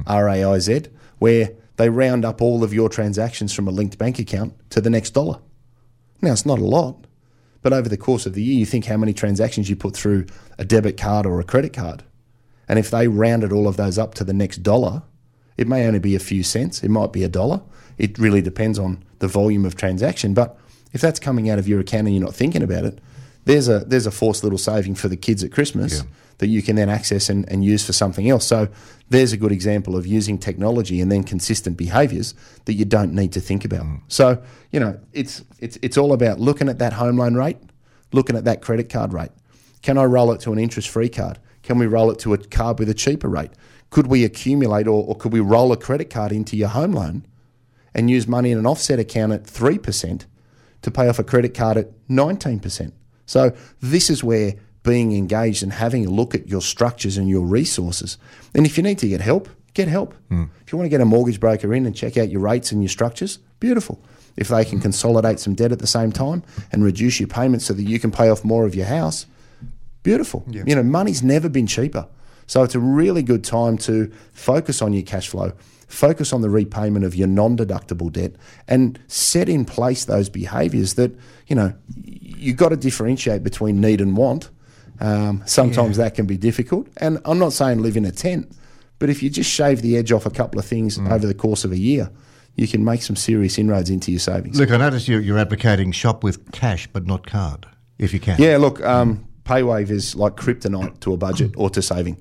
R 0.06 0.28
A 0.28 0.44
I 0.44 0.58
Z, 0.60 0.82
where 1.18 1.50
they 1.76 1.90
round 1.90 2.24
up 2.24 2.40
all 2.40 2.62
of 2.62 2.72
your 2.72 2.88
transactions 2.88 3.52
from 3.52 3.66
a 3.66 3.72
linked 3.72 3.98
bank 3.98 4.20
account 4.20 4.52
to 4.70 4.80
the 4.80 4.90
next 4.90 5.10
dollar. 5.10 5.40
Now 6.22 6.32
it's 6.32 6.46
not 6.46 6.60
a 6.60 6.64
lot, 6.64 7.04
but 7.62 7.72
over 7.72 7.88
the 7.88 7.96
course 7.96 8.26
of 8.26 8.34
the 8.34 8.44
year, 8.44 8.60
you 8.60 8.66
think 8.66 8.84
how 8.84 8.96
many 8.96 9.12
transactions 9.12 9.68
you 9.68 9.74
put 9.74 9.96
through 9.96 10.26
a 10.56 10.64
debit 10.64 10.96
card 10.96 11.26
or 11.26 11.40
a 11.40 11.50
credit 11.52 11.72
card, 11.72 12.04
and 12.68 12.78
if 12.78 12.90
they 12.92 13.08
rounded 13.08 13.52
all 13.52 13.66
of 13.66 13.76
those 13.76 13.98
up 13.98 14.14
to 14.14 14.24
the 14.24 14.32
next 14.42 14.62
dollar, 14.62 15.02
it 15.58 15.68
may 15.68 15.86
only 15.86 15.98
be 15.98 16.14
a 16.14 16.20
few 16.20 16.42
cents. 16.42 16.82
It 16.82 16.88
might 16.88 17.12
be 17.12 17.24
a 17.24 17.28
dollar. 17.28 17.60
It 17.98 18.16
really 18.18 18.40
depends 18.40 18.78
on 18.78 19.04
the 19.18 19.28
volume 19.28 19.66
of 19.66 19.74
transaction. 19.74 20.32
But 20.32 20.56
if 20.92 21.00
that's 21.00 21.18
coming 21.18 21.50
out 21.50 21.58
of 21.58 21.68
your 21.68 21.80
account 21.80 22.06
and 22.06 22.16
you're 22.16 22.24
not 22.24 22.34
thinking 22.34 22.62
about 22.62 22.84
it, 22.84 23.00
there's 23.44 23.68
a 23.68 23.80
there's 23.80 24.06
a 24.06 24.10
forced 24.10 24.44
little 24.44 24.58
saving 24.58 24.94
for 24.94 25.08
the 25.08 25.16
kids 25.16 25.42
at 25.42 25.52
Christmas 25.52 26.04
that 26.36 26.46
you 26.46 26.62
can 26.62 26.76
then 26.76 26.88
access 26.88 27.28
and, 27.28 27.50
and 27.50 27.64
use 27.64 27.84
for 27.84 27.92
something 27.92 28.30
else. 28.30 28.46
So 28.46 28.68
there's 29.08 29.32
a 29.32 29.36
good 29.36 29.50
example 29.50 29.96
of 29.96 30.06
using 30.06 30.38
technology 30.38 31.00
and 31.00 31.10
then 31.10 31.24
consistent 31.24 31.76
behaviours 31.76 32.34
that 32.66 32.74
you 32.74 32.84
don't 32.84 33.12
need 33.12 33.32
to 33.32 33.40
think 33.40 33.64
about. 33.64 33.82
Mm. 33.82 34.00
So 34.08 34.40
you 34.70 34.78
know 34.78 35.00
it's 35.12 35.42
it's 35.58 35.78
it's 35.82 35.96
all 35.96 36.12
about 36.12 36.38
looking 36.38 36.68
at 36.68 36.78
that 36.78 36.92
home 36.92 37.16
loan 37.16 37.34
rate, 37.34 37.58
looking 38.12 38.36
at 38.36 38.44
that 38.44 38.62
credit 38.62 38.88
card 38.88 39.12
rate. 39.12 39.32
Can 39.82 39.98
I 39.98 40.04
roll 40.04 40.30
it 40.32 40.40
to 40.42 40.52
an 40.52 40.58
interest 40.58 40.88
free 40.88 41.08
card? 41.08 41.38
Can 41.62 41.78
we 41.78 41.86
roll 41.86 42.10
it 42.10 42.18
to 42.20 42.34
a 42.34 42.38
card 42.38 42.78
with 42.78 42.88
a 42.88 42.94
cheaper 42.94 43.28
rate? 43.28 43.50
Could 43.90 44.06
we 44.06 44.24
accumulate 44.24 44.86
or, 44.86 45.04
or 45.04 45.16
could 45.16 45.32
we 45.32 45.40
roll 45.40 45.72
a 45.72 45.76
credit 45.76 46.10
card 46.10 46.32
into 46.32 46.56
your 46.56 46.68
home 46.68 46.92
loan 46.92 47.26
and 47.94 48.10
use 48.10 48.28
money 48.28 48.50
in 48.50 48.58
an 48.58 48.66
offset 48.66 48.98
account 48.98 49.32
at 49.32 49.44
3% 49.44 50.26
to 50.82 50.90
pay 50.90 51.08
off 51.08 51.18
a 51.18 51.24
credit 51.24 51.54
card 51.54 51.76
at 51.76 51.90
19%? 52.08 52.92
So, 53.26 53.54
this 53.80 54.08
is 54.08 54.24
where 54.24 54.54
being 54.82 55.14
engaged 55.14 55.62
and 55.62 55.72
having 55.72 56.06
a 56.06 56.10
look 56.10 56.34
at 56.34 56.48
your 56.48 56.62
structures 56.62 57.16
and 57.16 57.28
your 57.28 57.44
resources. 57.44 58.16
And 58.54 58.64
if 58.64 58.76
you 58.76 58.82
need 58.82 58.98
to 58.98 59.08
get 59.08 59.20
help, 59.20 59.48
get 59.74 59.88
help. 59.88 60.14
Hmm. 60.28 60.44
If 60.62 60.72
you 60.72 60.78
want 60.78 60.86
to 60.86 60.90
get 60.90 61.00
a 61.00 61.04
mortgage 61.04 61.40
broker 61.40 61.74
in 61.74 61.84
and 61.84 61.94
check 61.94 62.16
out 62.16 62.30
your 62.30 62.40
rates 62.40 62.72
and 62.72 62.82
your 62.82 62.88
structures, 62.88 63.38
beautiful. 63.60 64.02
If 64.36 64.48
they 64.48 64.64
can 64.64 64.78
hmm. 64.78 64.82
consolidate 64.82 65.40
some 65.40 65.54
debt 65.54 65.72
at 65.72 65.78
the 65.78 65.86
same 65.86 66.12
time 66.12 66.42
and 66.72 66.82
reduce 66.82 67.20
your 67.20 67.28
payments 67.28 67.66
so 67.66 67.74
that 67.74 67.82
you 67.82 67.98
can 67.98 68.10
pay 68.10 68.30
off 68.30 68.44
more 68.44 68.64
of 68.64 68.74
your 68.74 68.86
house, 68.86 69.26
beautiful. 70.02 70.44
You 70.66 70.74
know, 70.74 70.82
money's 70.82 71.22
never 71.22 71.48
been 71.48 71.66
cheaper. 71.66 72.06
So 72.48 72.64
it's 72.64 72.74
a 72.74 72.80
really 72.80 73.22
good 73.22 73.44
time 73.44 73.78
to 73.78 74.10
focus 74.32 74.82
on 74.82 74.92
your 74.92 75.04
cash 75.04 75.28
flow, 75.28 75.52
focus 75.86 76.32
on 76.32 76.40
the 76.40 76.50
repayment 76.50 77.04
of 77.04 77.14
your 77.14 77.28
non-deductible 77.28 78.10
debt, 78.10 78.32
and 78.66 78.98
set 79.06 79.48
in 79.48 79.64
place 79.64 80.04
those 80.06 80.28
behaviours 80.28 80.94
that 80.94 81.12
you 81.46 81.54
know 81.54 81.72
you've 82.04 82.56
got 82.56 82.70
to 82.70 82.76
differentiate 82.76 83.44
between 83.44 83.80
need 83.80 84.00
and 84.00 84.16
want, 84.16 84.50
Um, 85.00 85.42
sometimes 85.46 85.96
that 85.98 86.14
can 86.16 86.26
be 86.26 86.36
difficult. 86.36 86.88
And 86.96 87.20
I'm 87.24 87.38
not 87.38 87.52
saying 87.52 87.80
live 87.82 87.96
in 87.96 88.04
a 88.04 88.10
tent, 88.10 88.50
but 88.98 89.08
if 89.08 89.22
you 89.22 89.30
just 89.30 89.48
shave 89.50 89.80
the 89.80 89.96
edge 89.96 90.10
off 90.10 90.26
a 90.26 90.30
couple 90.30 90.58
of 90.58 90.64
things 90.66 90.98
Mm. 90.98 91.12
over 91.12 91.26
the 91.26 91.34
course 91.34 91.64
of 91.64 91.70
a 91.70 91.78
year, 91.78 92.10
you 92.56 92.66
can 92.66 92.82
make 92.84 93.02
some 93.02 93.14
serious 93.14 93.58
inroads 93.58 93.90
into 93.90 94.10
your 94.10 94.18
savings. 94.20 94.58
Look, 94.58 94.72
I 94.72 94.76
notice 94.76 95.06
you're, 95.06 95.20
you're 95.20 95.38
advocating 95.38 95.92
shop 95.92 96.24
with 96.24 96.50
cash 96.50 96.88
but 96.92 97.06
not 97.06 97.26
card, 97.26 97.66
if 97.98 98.12
you 98.12 98.18
can. 98.18 98.36
Yeah, 98.40 98.56
look, 98.56 98.84
um, 98.84 99.24
PayWave 99.44 99.90
is 99.90 100.16
like 100.16 100.34
kryptonite 100.34 100.98
to 101.00 101.12
a 101.12 101.16
budget 101.16 101.52
or 101.56 101.70
to 101.70 101.80
saving. 101.80 102.16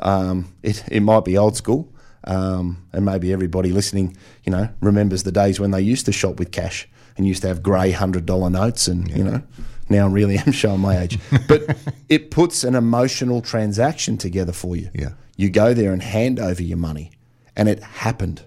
Um, 0.00 0.52
it, 0.62 0.82
it 0.88 1.00
might 1.00 1.24
be 1.24 1.36
old 1.36 1.56
school, 1.56 1.92
um, 2.24 2.86
and 2.92 3.04
maybe 3.04 3.32
everybody 3.32 3.72
listening, 3.72 4.16
you 4.44 4.52
know, 4.52 4.68
remembers 4.80 5.22
the 5.22 5.32
days 5.32 5.60
when 5.60 5.70
they 5.70 5.80
used 5.80 6.06
to 6.06 6.12
shop 6.12 6.38
with 6.38 6.52
cash 6.52 6.88
and 7.16 7.26
used 7.26 7.42
to 7.42 7.48
have 7.48 7.62
grey 7.62 7.90
hundred 7.90 8.26
dollar 8.26 8.50
notes, 8.50 8.88
and 8.88 9.10
you 9.10 9.24
know, 9.24 9.42
now 9.88 10.06
I 10.06 10.10
really 10.10 10.38
am 10.46 10.52
showing 10.52 10.80
my 10.80 10.98
age. 10.98 11.18
But 11.48 11.76
it 12.08 12.30
puts 12.30 12.64
an 12.64 12.74
emotional 12.74 13.40
transaction 13.42 14.16
together 14.16 14.52
for 14.52 14.76
you. 14.76 14.90
Yeah. 14.94 15.10
you 15.36 15.50
go 15.50 15.74
there 15.74 15.92
and 15.92 16.02
hand 16.02 16.38
over 16.40 16.62
your 16.62 16.78
money, 16.78 17.12
and 17.56 17.68
it 17.68 17.82
happened. 17.82 18.42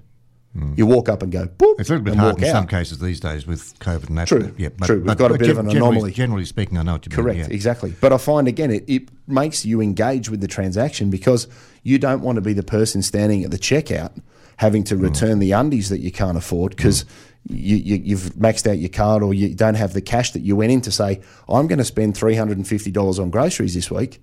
You 0.75 0.85
walk 0.85 1.09
up 1.09 1.23
and 1.23 1.31
go, 1.31 1.47
boop, 1.47 1.79
It's 1.79 1.89
a 1.89 1.93
little 1.93 2.05
bit 2.05 2.15
hard 2.15 2.41
in 2.41 2.51
some 2.51 2.67
cases 2.67 2.99
these 2.99 3.19
days 3.19 3.47
with 3.47 3.77
COVID 3.79 4.09
and 4.09 4.17
that. 4.19 4.27
True, 4.27 4.53
Yeah, 4.55 4.69
true. 4.83 5.01
We've 5.03 5.17
got 5.17 5.31
a 5.31 5.37
bit 5.39 5.49
of 5.49 5.57
an 5.57 5.67
generally- 5.69 5.77
anomaly. 5.95 6.11
Generally 6.11 6.45
speaking, 6.45 6.77
I 6.77 6.83
know 6.83 6.91
what 6.93 7.05
you 7.07 7.11
Correct, 7.11 7.39
mean. 7.39 7.47
yeah. 7.49 7.53
exactly. 7.55 7.95
But 7.99 8.13
I 8.13 8.17
find 8.17 8.47
again, 8.47 8.69
it, 8.69 8.83
it 8.87 9.09
makes 9.27 9.65
you 9.65 9.81
engage 9.81 10.29
with 10.29 10.41
the 10.41 10.47
transaction 10.47 11.09
because 11.09 11.47
you 11.81 11.97
don't 11.97 12.21
want 12.21 12.35
to 12.35 12.41
be 12.41 12.53
the 12.53 12.61
person 12.61 13.01
standing 13.01 13.43
at 13.43 13.49
the 13.49 13.57
checkout 13.57 14.11
having 14.57 14.83
Mm. 14.83 14.87
to 14.89 14.97
return 14.97 15.39
the 15.39 15.53
undies 15.53 15.89
that 15.89 16.01
you 16.01 16.11
can't 16.11 16.37
afford 16.37 16.75
because 16.75 17.03
you, 17.49 17.75
you, 17.77 17.95
you've 18.03 18.33
maxed 18.35 18.69
out 18.69 18.77
your 18.77 18.89
card 18.89 19.23
or 19.23 19.33
you 19.33 19.55
don't 19.55 19.73
have 19.73 19.93
the 19.93 20.01
cash 20.01 20.31
that 20.33 20.41
you 20.43 20.55
went 20.55 20.71
in 20.71 20.81
to 20.81 20.91
say, 20.91 21.19
I'm 21.49 21.65
going 21.65 21.79
to 21.79 21.83
spend 21.83 22.13
$350 22.13 23.19
on 23.19 23.31
groceries 23.31 23.73
this 23.73 23.89
week. 23.89 24.21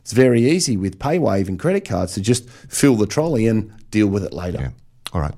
It's 0.00 0.12
very 0.12 0.50
easy 0.50 0.76
with 0.76 0.98
PayWave 0.98 1.46
and 1.48 1.56
credit 1.58 1.84
cards 1.88 2.14
to 2.14 2.20
just 2.20 2.50
fill 2.50 2.96
the 2.96 3.06
trolley 3.06 3.46
and 3.46 3.72
deal 3.92 4.08
with 4.08 4.24
it 4.24 4.32
later. 4.32 4.58
Yeah. 4.60 4.70
All 5.12 5.20
right. 5.20 5.34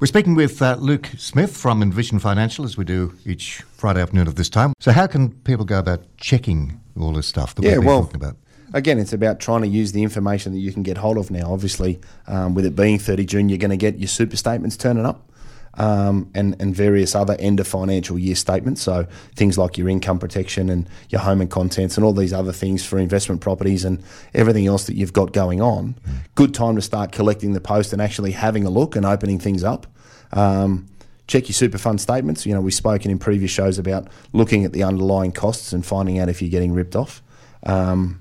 We're 0.00 0.06
speaking 0.06 0.34
with 0.34 0.60
uh, 0.60 0.76
Luke 0.80 1.10
Smith 1.16 1.56
from 1.56 1.82
Envision 1.82 2.18
Financial, 2.18 2.64
as 2.64 2.76
we 2.76 2.84
do 2.84 3.14
each 3.24 3.62
Friday 3.72 4.00
afternoon 4.00 4.26
at 4.26 4.36
this 4.36 4.48
time. 4.48 4.72
So, 4.80 4.90
how 4.92 5.06
can 5.06 5.30
people 5.30 5.64
go 5.64 5.78
about 5.78 6.02
checking 6.16 6.80
all 6.98 7.12
this 7.12 7.26
stuff 7.26 7.54
that 7.54 7.62
Yeah, 7.64 7.78
we've 7.78 7.86
well, 7.86 8.00
talking 8.02 8.16
about? 8.16 8.36
again, 8.74 8.98
it's 8.98 9.12
about 9.12 9.38
trying 9.38 9.62
to 9.62 9.68
use 9.68 9.92
the 9.92 10.02
information 10.02 10.52
that 10.52 10.58
you 10.58 10.72
can 10.72 10.82
get 10.82 10.98
hold 10.98 11.18
of 11.18 11.30
now. 11.30 11.52
Obviously, 11.52 12.00
um, 12.26 12.54
with 12.54 12.64
it 12.64 12.74
being 12.74 12.98
30 12.98 13.24
June, 13.26 13.48
you're 13.48 13.58
going 13.58 13.70
to 13.70 13.76
get 13.76 13.98
your 13.98 14.08
super 14.08 14.36
statements 14.36 14.76
turning 14.76 15.06
up. 15.06 15.30
Um, 15.78 16.30
and, 16.34 16.54
and 16.60 16.76
various 16.76 17.14
other 17.14 17.34
end 17.38 17.58
of 17.58 17.66
financial 17.66 18.18
year 18.18 18.34
statements. 18.34 18.82
So 18.82 19.06
things 19.34 19.56
like 19.56 19.78
your 19.78 19.88
income 19.88 20.18
protection 20.18 20.68
and 20.68 20.86
your 21.08 21.22
home 21.22 21.40
and 21.40 21.50
contents 21.50 21.96
and 21.96 22.04
all 22.04 22.12
these 22.12 22.34
other 22.34 22.52
things 22.52 22.84
for 22.84 22.98
investment 22.98 23.40
properties 23.40 23.82
and 23.82 24.02
everything 24.34 24.66
else 24.66 24.84
that 24.84 24.96
you've 24.96 25.14
got 25.14 25.32
going 25.32 25.62
on. 25.62 25.94
Good 26.34 26.52
time 26.52 26.76
to 26.76 26.82
start 26.82 27.10
collecting 27.10 27.54
the 27.54 27.60
post 27.60 27.94
and 27.94 28.02
actually 28.02 28.32
having 28.32 28.66
a 28.66 28.70
look 28.70 28.96
and 28.96 29.06
opening 29.06 29.38
things 29.38 29.64
up. 29.64 29.86
Um, 30.34 30.88
check 31.26 31.48
your 31.48 31.54
super 31.54 31.78
fund 31.78 32.00
statements. 32.00 32.44
You 32.44 32.52
know, 32.52 32.60
we've 32.60 32.74
spoken 32.74 33.10
in 33.10 33.18
previous 33.18 33.50
shows 33.50 33.78
about 33.78 34.08
looking 34.34 34.66
at 34.66 34.72
the 34.72 34.82
underlying 34.82 35.32
costs 35.32 35.72
and 35.72 35.84
finding 35.84 36.18
out 36.18 36.28
if 36.28 36.42
you're 36.42 36.50
getting 36.50 36.72
ripped 36.74 36.96
off. 36.96 37.22
Um, 37.64 38.20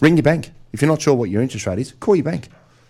ring 0.00 0.16
your 0.16 0.22
bank. 0.22 0.52
If 0.72 0.80
you're 0.82 0.90
not 0.90 1.02
sure 1.02 1.14
what 1.14 1.30
your 1.30 1.42
interest 1.42 1.66
rate 1.66 1.78
is, 1.78 1.92
call 1.92 2.14
your 2.14 2.24
bank. 2.24 2.48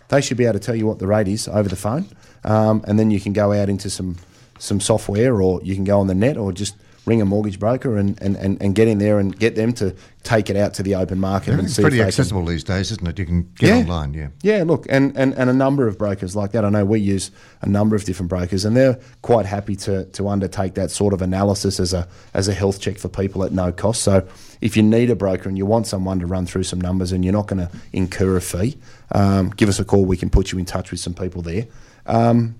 They 0.09 0.21
should 0.21 0.37
be 0.37 0.45
able 0.45 0.53
to 0.53 0.59
tell 0.59 0.75
you 0.75 0.85
what 0.85 0.99
the 0.99 1.07
rate 1.07 1.27
is 1.27 1.47
over 1.47 1.67
the 1.67 1.75
phone, 1.75 2.07
um, 2.43 2.83
and 2.87 2.99
then 2.99 3.11
you 3.11 3.19
can 3.19 3.33
go 3.33 3.51
out 3.51 3.69
into 3.69 3.89
some 3.89 4.17
some 4.59 4.79
software, 4.79 5.41
or 5.41 5.61
you 5.63 5.75
can 5.75 5.83
go 5.83 5.99
on 5.99 6.07
the 6.07 6.15
net, 6.15 6.37
or 6.37 6.51
just 6.51 6.75
ring 7.05 7.21
a 7.21 7.25
mortgage 7.25 7.59
broker 7.59 7.97
and, 7.97 8.19
and, 8.21 8.35
and, 8.37 8.61
and 8.61 8.73
get 8.75 8.87
in 8.87 8.97
there 8.97 9.19
and 9.19 9.37
get 9.37 9.55
them 9.55 9.71
to 9.73 9.95
take 10.23 10.49
it 10.49 10.55
out 10.55 10.73
to 10.73 10.81
the 10.81 10.95
open 10.95 11.19
market 11.19 11.49
and 11.49 11.53
Everything's 11.59 11.75
see 11.75 11.81
pretty 11.83 11.97
they 11.97 12.01
can- 12.01 12.07
accessible 12.07 12.43
these 12.45 12.63
days, 12.63 12.91
isn't 12.91 13.07
it? 13.07 13.19
You 13.19 13.25
can 13.27 13.51
get 13.55 13.73
online, 13.81 14.13
yeah. 14.15 14.29
yeah, 14.41 14.63
look, 14.63 14.87
and, 14.89 15.15
and, 15.15 15.33
and 15.35 15.49
a 15.49 15.53
number 15.53 15.87
of 15.87 15.99
brokers 15.99 16.35
like 16.35 16.51
that. 16.53 16.65
I 16.65 16.69
know 16.69 16.83
we 16.83 16.99
use 16.99 17.29
a 17.61 17.69
number 17.69 17.95
of 17.95 18.05
different 18.05 18.29
brokers, 18.29 18.65
and 18.65 18.75
they're 18.75 18.99
quite 19.21 19.45
happy 19.45 19.75
to, 19.77 20.05
to 20.05 20.27
undertake 20.27 20.73
that 20.73 20.89
sort 20.89 21.13
of 21.13 21.21
analysis 21.21 21.79
as 21.79 21.93
a 21.93 22.07
as 22.33 22.47
a 22.47 22.53
health 22.53 22.81
check 22.81 22.97
for 22.97 23.07
people 23.07 23.43
at 23.43 23.51
no 23.51 23.71
cost. 23.71 24.01
So, 24.01 24.27
if 24.61 24.75
you 24.75 24.81
need 24.81 25.11
a 25.11 25.15
broker 25.15 25.47
and 25.47 25.57
you 25.59 25.65
want 25.67 25.85
someone 25.85 26.19
to 26.19 26.25
run 26.25 26.47
through 26.47 26.63
some 26.63 26.81
numbers, 26.81 27.11
and 27.11 27.23
you're 27.23 27.33
not 27.33 27.47
going 27.47 27.59
to 27.67 27.69
incur 27.93 28.35
a 28.35 28.41
fee, 28.41 28.77
um, 29.11 29.51
give 29.51 29.69
us 29.69 29.79
a 29.79 29.85
call. 29.85 30.05
We 30.05 30.17
can 30.17 30.31
put 30.31 30.51
you 30.51 30.57
in 30.57 30.65
touch 30.65 30.89
with 30.89 30.99
some 30.99 31.13
people 31.13 31.43
there. 31.43 31.67
Um, 32.07 32.55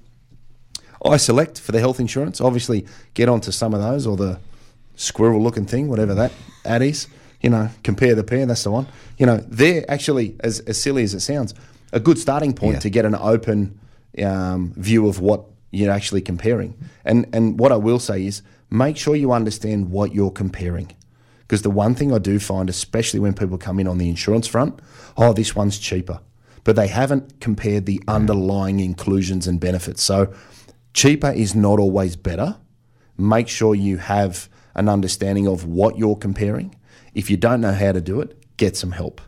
iSelect 1.05 1.59
for 1.59 1.71
the 1.71 1.79
health 1.79 1.99
insurance. 1.99 2.41
Obviously, 2.41 2.85
get 3.13 3.29
onto 3.29 3.51
some 3.51 3.73
of 3.73 3.81
those 3.81 4.05
or 4.07 4.17
the 4.17 4.39
squirrel 4.95 5.41
looking 5.41 5.65
thing, 5.65 5.87
whatever 5.87 6.13
that 6.15 6.31
ad 6.65 6.81
is. 6.81 7.07
You 7.41 7.49
know, 7.51 7.69
compare 7.83 8.15
the 8.15 8.23
pair. 8.23 8.45
That's 8.45 8.63
the 8.63 8.71
one. 8.71 8.87
You 9.17 9.25
know, 9.27 9.37
they're 9.47 9.85
actually 9.89 10.35
as, 10.39 10.61
as 10.61 10.81
silly 10.81 11.03
as 11.03 11.13
it 11.13 11.19
sounds, 11.19 11.53
a 11.93 11.99
good 11.99 12.17
starting 12.17 12.53
point 12.53 12.75
Yeah. 12.75 12.79
to 12.79 12.89
get 12.89 13.05
an 13.05 13.15
open 13.15 13.79
um, 14.23 14.73
view 14.75 15.07
of 15.07 15.19
what 15.19 15.45
you're 15.71 15.91
actually 15.91 16.21
comparing. 16.21 16.73
And 17.03 17.27
and 17.33 17.59
what 17.59 17.71
I 17.71 17.75
will 17.77 17.99
say 17.99 18.25
is, 18.25 18.41
make 18.69 18.97
sure 18.97 19.15
you 19.15 19.31
understand 19.31 19.91
what 19.91 20.13
you're 20.15 20.31
comparing. 20.31 20.91
Because 21.41 21.61
the 21.61 21.69
one 21.69 21.93
thing 21.93 22.11
I 22.11 22.17
do 22.17 22.39
find, 22.39 22.69
especially 22.69 23.19
when 23.19 23.33
people 23.35 23.59
come 23.59 23.79
in 23.79 23.87
on 23.87 23.99
the 23.99 24.09
insurance 24.09 24.47
front, 24.47 24.79
oh, 25.15 25.31
this 25.33 25.55
one's 25.55 25.77
cheaper, 25.77 26.19
but 26.63 26.75
they 26.75 26.87
haven't 26.87 27.39
compared 27.39 27.85
the 27.85 28.01
underlying 28.07 28.79
inclusions 28.79 29.45
and 29.45 29.59
benefits. 29.59 30.01
So 30.01 30.33
cheaper 30.95 31.29
is 31.29 31.53
not 31.53 31.77
always 31.77 32.15
better. 32.15 32.55
Make 33.17 33.49
sure 33.49 33.75
you 33.75 33.97
have 33.97 34.49
an 34.73 34.89
understanding 34.89 35.47
of 35.47 35.65
what 35.65 35.97
you're 35.97 36.15
comparing. 36.15 36.75
If 37.13 37.29
you 37.29 37.37
don't 37.37 37.61
know 37.61 37.73
how 37.73 37.91
to 37.91 38.01
do 38.01 38.21
it, 38.21 38.57
get 38.57 38.75
some 38.75 38.91
help. 38.91 39.21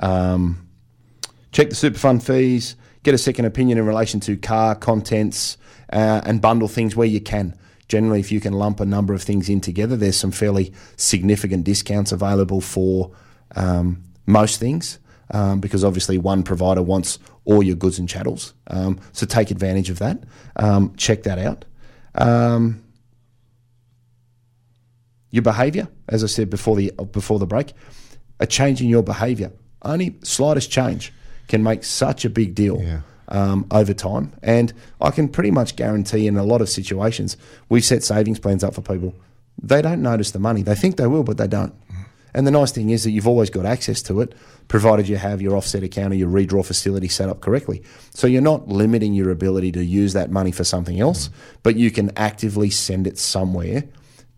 Um, 0.00 0.68
check 1.52 1.70
the 1.70 1.74
super 1.74 1.98
fund 1.98 2.22
fees, 2.22 2.76
get 3.04 3.14
a 3.14 3.18
second 3.18 3.46
opinion 3.46 3.78
in 3.78 3.86
relation 3.86 4.20
to 4.20 4.36
car 4.36 4.74
contents, 4.74 5.56
uh, 5.92 6.20
and 6.24 6.40
bundle 6.40 6.68
things 6.68 6.96
where 6.96 7.06
you 7.06 7.20
can. 7.20 7.56
Generally, 7.88 8.20
if 8.20 8.32
you 8.32 8.40
can 8.40 8.52
lump 8.52 8.80
a 8.80 8.84
number 8.84 9.14
of 9.14 9.22
things 9.22 9.48
in 9.48 9.60
together, 9.60 9.96
there's 9.96 10.16
some 10.16 10.32
fairly 10.32 10.72
significant 10.96 11.64
discounts 11.64 12.10
available 12.10 12.60
for 12.60 13.12
um, 13.54 14.02
most 14.26 14.58
things. 14.58 14.98
Um, 15.34 15.60
because 15.60 15.82
obviously 15.82 16.18
one 16.18 16.42
provider 16.42 16.82
wants 16.82 17.18
all 17.46 17.62
your 17.62 17.74
goods 17.74 17.98
and 17.98 18.06
chattels, 18.06 18.52
um, 18.66 19.00
so 19.12 19.24
take 19.24 19.50
advantage 19.50 19.88
of 19.88 19.98
that. 19.98 20.22
Um, 20.56 20.92
check 20.96 21.22
that 21.22 21.38
out. 21.38 21.64
Um, 22.14 22.82
your 25.30 25.42
behaviour, 25.42 25.88
as 26.08 26.22
I 26.22 26.26
said 26.26 26.50
before 26.50 26.76
the 26.76 26.92
before 27.12 27.38
the 27.38 27.46
break, 27.46 27.72
a 28.40 28.46
change 28.46 28.82
in 28.82 28.88
your 28.88 29.02
behaviour, 29.02 29.50
only 29.82 30.16
slightest 30.22 30.70
change 30.70 31.12
can 31.48 31.62
make 31.62 31.84
such 31.84 32.24
a 32.24 32.30
big 32.30 32.54
deal 32.54 32.80
Yeah. 32.82 33.00
um, 33.28 33.66
over 33.70 33.94
time. 33.94 34.32
And 34.42 34.72
I 35.00 35.10
can 35.10 35.28
pretty 35.28 35.50
much 35.50 35.76
guarantee 35.76 36.26
in 36.26 36.36
a 36.36 36.44
lot 36.44 36.60
of 36.60 36.68
situations, 36.68 37.36
we've 37.68 37.84
set 37.84 38.02
savings 38.04 38.38
plans 38.38 38.62
up 38.62 38.74
for 38.74 38.82
people. 38.82 39.14
They 39.62 39.80
don't 39.82 40.02
notice 40.02 40.30
the 40.30 40.38
money. 40.38 40.62
They 40.62 40.74
think 40.74 40.96
they 40.96 41.06
will, 41.06 41.24
but 41.24 41.36
they 41.38 41.46
don't. 41.48 41.74
And 42.34 42.46
the 42.46 42.50
nice 42.50 42.72
thing 42.72 42.90
is 42.90 43.04
that 43.04 43.10
you've 43.10 43.28
always 43.28 43.50
got 43.50 43.66
access 43.66 44.00
to 44.02 44.20
it, 44.20 44.34
provided 44.68 45.08
you 45.08 45.16
have 45.16 45.42
your 45.42 45.56
offset 45.56 45.82
account 45.82 46.12
or 46.12 46.16
your 46.16 46.30
redraw 46.30 46.64
facility 46.64 47.08
set 47.08 47.28
up 47.28 47.40
correctly. 47.40 47.82
So 48.14 48.26
you're 48.26 48.40
not 48.40 48.68
limiting 48.68 49.12
your 49.12 49.30
ability 49.30 49.72
to 49.72 49.84
use 49.84 50.14
that 50.14 50.30
money 50.30 50.52
for 50.52 50.64
something 50.64 50.98
else, 50.98 51.30
but 51.62 51.76
you 51.76 51.90
can 51.90 52.10
actively 52.16 52.70
send 52.70 53.06
it 53.06 53.18
somewhere 53.18 53.84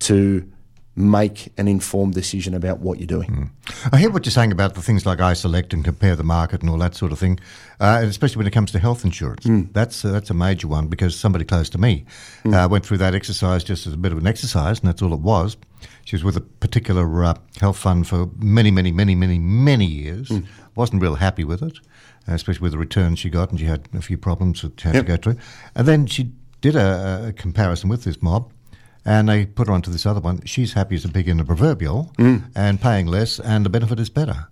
to 0.01 0.51
make 0.97 1.53
an 1.59 1.67
informed 1.67 2.15
decision 2.15 2.55
about 2.55 2.79
what 2.79 2.99
you're 2.99 3.07
doing. 3.07 3.51
I 3.93 3.99
hear 3.99 4.11
what 4.11 4.25
you're 4.25 4.31
saying 4.31 4.53
about 4.53 4.75
the 4.75 4.83
things 4.83 5.05
like 5.05 5.19
iSelect 5.19 5.73
and 5.73 5.85
compare 5.85 6.15
the 6.15 6.23
market 6.23 6.61
and 6.61 6.71
all 6.71 6.79
that 6.79 6.95
sort 6.95 7.11
of 7.11 7.19
thing, 7.19 7.41
uh, 7.81 8.01
especially 8.05 8.39
when 8.39 8.47
it 8.47 8.53
comes 8.53 8.71
to 8.73 8.79
health 8.79 9.05
insurance. 9.05 9.45
That's 9.73 10.05
uh, 10.05 10.13
that's 10.13 10.31
a 10.31 10.35
major 10.35 10.69
one 10.69 10.87
because 10.89 11.19
somebody 11.19 11.45
close 11.45 11.69
to 11.71 11.79
me 11.79 12.05
uh, 12.45 12.69
went 12.71 12.87
through 12.87 12.99
that 12.99 13.15
exercise 13.15 13.65
just 13.65 13.87
as 13.87 13.93
a 13.93 13.97
bit 13.97 14.13
of 14.13 14.19
an 14.19 14.27
exercise, 14.27 14.79
and 14.81 14.89
that's 14.89 15.03
all 15.03 15.13
it 15.13 15.21
was. 15.21 15.57
She 16.05 16.15
was 16.17 16.23
with 16.23 16.37
a 16.37 16.41
particular 16.41 17.25
uh, 17.25 17.35
health 17.61 17.77
fund 17.79 18.07
for 18.07 18.31
many, 18.39 18.71
many, 18.71 18.93
many, 18.93 19.15
many, 19.15 19.39
many 19.39 19.87
years. 19.87 20.31
wasn't 20.77 21.03
real 21.03 21.17
happy 21.17 21.45
with 21.45 21.63
it, 21.63 21.79
uh, 22.29 22.35
especially 22.35 22.63
with 22.63 22.73
the 22.73 22.79
returns 22.79 23.19
she 23.19 23.31
got, 23.31 23.51
and 23.51 23.59
she 23.59 23.67
had 23.67 23.89
a 23.95 24.01
few 24.01 24.17
problems 24.19 24.63
that 24.63 24.81
she 24.81 24.89
had 24.89 24.95
Yep. 24.95 25.07
to 25.07 25.09
go 25.09 25.17
through. 25.17 25.37
And 25.75 25.89
then 25.89 26.07
she 26.07 26.33
did 26.61 26.77
a, 26.77 27.27
a 27.29 27.33
comparison 27.33 27.89
with 27.91 28.05
this 28.05 28.23
mob. 28.23 28.51
And 29.05 29.29
they 29.29 29.45
put 29.45 29.69
her 29.69 29.73
onto 29.75 29.91
this 29.91 30.07
other 30.07 30.21
one. 30.21 30.41
She's 30.45 30.73
happy 30.73 30.95
as 30.95 31.05
a 31.05 31.11
pig 31.11 31.29
in 31.29 31.37
the 31.37 31.45
proverbial 31.45 32.13
mm. 32.19 32.45
and 32.57 32.81
paying 32.81 33.07
less, 33.07 33.39
and 33.39 33.65
the 33.65 33.71
benefit 33.71 34.01
is 34.01 34.09
better. 34.09 34.49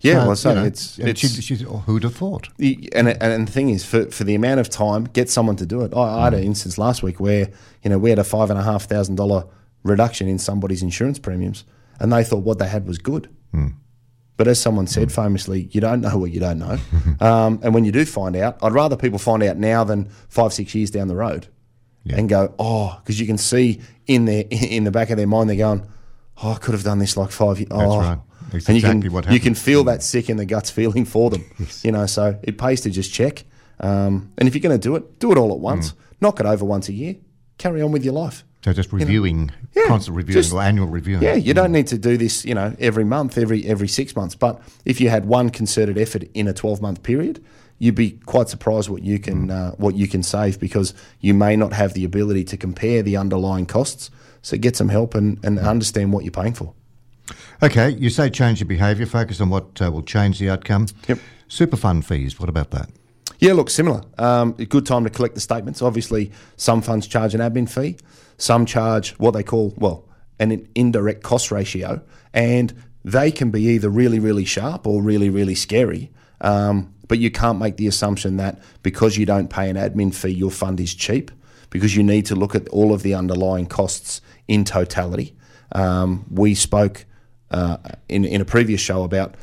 Yeah, 0.00 0.26
well, 0.26 0.36
so 0.36 0.50
you 0.50 0.54
know, 0.56 0.64
it's- 0.66 0.98
it's- 0.98 1.40
she, 1.42 1.64
oh, 1.64 1.78
who'd 1.86 2.02
have 2.02 2.14
thought? 2.14 2.48
And 2.58 3.08
and 3.08 3.48
the 3.48 3.52
thing 3.52 3.70
is, 3.70 3.86
for, 3.86 4.10
for 4.10 4.24
the 4.24 4.34
amount 4.34 4.60
of 4.60 4.68
time, 4.68 5.04
get 5.04 5.30
someone 5.30 5.56
to 5.56 5.64
do 5.64 5.80
it. 5.80 5.94
I, 5.94 6.20
I 6.20 6.24
had 6.24 6.34
an 6.34 6.42
mm. 6.42 6.46
instance 6.46 6.76
last 6.76 7.02
week 7.02 7.20
where 7.20 7.48
you 7.82 7.88
know 7.88 7.96
we 7.96 8.10
had 8.10 8.18
a 8.18 8.24
five 8.24 8.50
and 8.50 8.58
a 8.58 8.62
half 8.62 8.84
thousand 8.84 9.14
dollar 9.14 9.46
reduction 9.82 10.28
in 10.28 10.38
somebody's 10.38 10.82
insurance 10.82 11.18
premiums, 11.18 11.64
and 11.98 12.12
they 12.12 12.22
thought 12.22 12.42
what 12.42 12.58
they 12.58 12.68
had 12.68 12.86
was 12.86 12.98
good. 12.98 13.30
Mm. 13.54 13.76
But 14.36 14.48
as 14.48 14.60
someone 14.60 14.86
said 14.88 15.12
famously, 15.12 15.68
you 15.70 15.80
don't 15.80 16.00
know 16.00 16.18
what 16.18 16.32
you 16.32 16.40
don't 16.40 16.58
know. 16.58 16.76
um, 17.20 17.60
and 17.62 17.72
when 17.72 17.84
you 17.84 17.92
do 17.92 18.04
find 18.04 18.36
out, 18.36 18.58
I'd 18.62 18.72
rather 18.72 18.96
people 18.96 19.18
find 19.18 19.42
out 19.42 19.56
now 19.56 19.84
than 19.84 20.08
five 20.28 20.52
six 20.52 20.74
years 20.74 20.90
down 20.90 21.08
the 21.08 21.16
road, 21.16 21.46
and 22.10 22.28
go 22.28 22.54
oh, 22.58 22.98
because 23.00 23.18
you 23.20 23.26
can 23.26 23.38
see 23.38 23.80
in 24.06 24.24
their 24.24 24.44
in 24.50 24.84
the 24.84 24.90
back 24.90 25.10
of 25.10 25.16
their 25.16 25.26
mind 25.26 25.48
they're 25.48 25.56
going, 25.56 25.86
oh, 26.42 26.52
I 26.52 26.56
could 26.56 26.74
have 26.74 26.84
done 26.84 26.98
this 26.98 27.16
like 27.16 27.30
five 27.30 27.58
years. 27.58 27.70
That's 27.70 27.82
oh, 27.82 28.00
right. 28.00 28.18
It's 28.52 28.68
and 28.68 28.76
you 28.76 28.80
exactly 28.80 29.08
can 29.08 29.12
what 29.12 29.30
you 29.30 29.40
can 29.40 29.54
feel 29.54 29.84
that 29.84 30.02
sick 30.02 30.30
in 30.30 30.36
the 30.36 30.44
guts 30.44 30.70
feeling 30.70 31.04
for 31.04 31.30
them. 31.30 31.44
You 31.82 31.92
know, 31.92 32.06
so 32.06 32.38
it 32.42 32.58
pays 32.58 32.80
to 32.82 32.90
just 32.90 33.12
check. 33.12 33.44
Um, 33.80 34.32
and 34.38 34.48
if 34.48 34.54
you're 34.54 34.62
going 34.62 34.78
to 34.78 34.82
do 34.82 34.96
it, 34.96 35.18
do 35.18 35.32
it 35.32 35.38
all 35.38 35.52
at 35.52 35.58
once. 35.58 35.92
Mm. 35.92 35.96
Knock 36.20 36.40
it 36.40 36.46
over 36.46 36.64
once 36.64 36.88
a 36.88 36.92
year. 36.92 37.16
Carry 37.58 37.82
on 37.82 37.92
with 37.92 38.04
your 38.04 38.14
life. 38.14 38.44
So 38.64 38.72
just 38.72 38.92
reviewing, 38.92 39.50
Yeah, 39.74 39.88
constant 39.88 40.16
reviewing 40.16 40.42
just- 40.42 40.52
or 40.52 40.62
annual 40.62 40.86
reviewing. 40.86 41.22
Yeah, 41.22 41.34
you 41.34 41.52
don't 41.52 41.72
need 41.72 41.86
to 41.88 41.98
do 41.98 42.16
this, 42.16 42.46
you 42.46 42.54
know, 42.54 42.74
every 42.78 43.04
month, 43.04 43.36
every 43.36 43.66
every 43.66 43.88
six 43.88 44.16
months. 44.16 44.34
But 44.34 44.62
if 44.86 45.00
you 45.00 45.10
had 45.10 45.26
one 45.26 45.50
concerted 45.50 45.98
effort 45.98 46.24
in 46.32 46.48
a 46.48 46.54
twelve 46.54 46.80
month 46.80 47.02
period, 47.02 47.44
you'd 47.78 47.94
be 47.94 48.12
quite 48.12 48.48
surprised 48.48 48.88
what 48.88 49.02
you 49.02 49.18
can 49.18 49.50
uh, 49.50 49.72
what 49.72 49.94
you 49.94 50.08
can 50.08 50.22
save 50.22 50.58
because 50.60 50.94
you 51.20 51.34
may 51.34 51.56
not 51.56 51.72
have 51.72 51.94
the 51.94 52.04
ability 52.04 52.44
to 52.44 52.56
compare 52.56 53.02
the 53.02 53.16
underlying 53.16 53.66
costs. 53.66 54.10
So 54.42 54.58
get 54.58 54.76
some 54.76 54.90
help 54.90 55.14
and, 55.14 55.42
and 55.42 55.58
understand 55.58 56.12
what 56.12 56.24
you're 56.24 56.30
paying 56.30 56.52
for. 56.52 56.74
Okay, 57.62 57.90
you 57.90 58.10
say 58.10 58.28
change 58.28 58.60
your 58.60 58.68
behaviour, 58.68 59.06
focus 59.06 59.40
on 59.40 59.48
what 59.48 59.80
uh, 59.80 59.90
will 59.90 60.02
change 60.02 60.38
the 60.38 60.50
outcome. 60.50 60.86
Yep. 61.08 61.18
Super 61.48 61.76
fund 61.76 62.04
fees, 62.04 62.38
what 62.38 62.48
about 62.50 62.70
that? 62.72 62.90
Yeah, 63.38 63.54
look, 63.54 63.70
similar. 63.70 64.02
Um, 64.18 64.54
a 64.58 64.66
good 64.66 64.86
time 64.86 65.04
to 65.04 65.10
collect 65.10 65.34
the 65.34 65.40
statements. 65.40 65.82
Obviously, 65.82 66.30
some 66.56 66.82
funds 66.82 67.06
charge 67.06 67.34
an 67.34 67.40
admin 67.40 67.68
fee, 67.68 67.96
some 68.36 68.66
charge 68.66 69.12
what 69.12 69.32
they 69.32 69.42
call, 69.42 69.72
well, 69.76 70.06
an 70.38 70.66
indirect 70.74 71.22
cost 71.22 71.50
ratio, 71.50 72.02
and 72.32 72.74
they 73.04 73.30
can 73.30 73.50
be 73.50 73.62
either 73.62 73.88
really, 73.88 74.18
really 74.18 74.44
sharp 74.44 74.86
or 74.86 75.02
really, 75.02 75.30
really 75.30 75.54
scary. 75.54 76.10
Um, 76.40 76.94
but 77.08 77.18
you 77.18 77.30
can't 77.30 77.58
make 77.58 77.76
the 77.76 77.86
assumption 77.86 78.38
that 78.38 78.60
because 78.82 79.16
you 79.16 79.26
don't 79.26 79.48
pay 79.48 79.68
an 79.68 79.76
admin 79.76 80.14
fee, 80.14 80.30
your 80.30 80.50
fund 80.50 80.80
is 80.80 80.94
cheap, 80.94 81.30
because 81.70 81.94
you 81.94 82.02
need 82.02 82.26
to 82.26 82.34
look 82.34 82.54
at 82.54 82.68
all 82.68 82.92
of 82.92 83.02
the 83.02 83.14
underlying 83.14 83.66
costs 83.66 84.20
in 84.48 84.64
totality. 84.64 85.34
Um, 85.72 86.24
we 86.30 86.54
spoke 86.54 87.04
uh, 87.50 87.76
in, 88.08 88.24
in 88.24 88.40
a 88.40 88.44
previous 88.44 88.80
show 88.80 89.04
about 89.04 89.34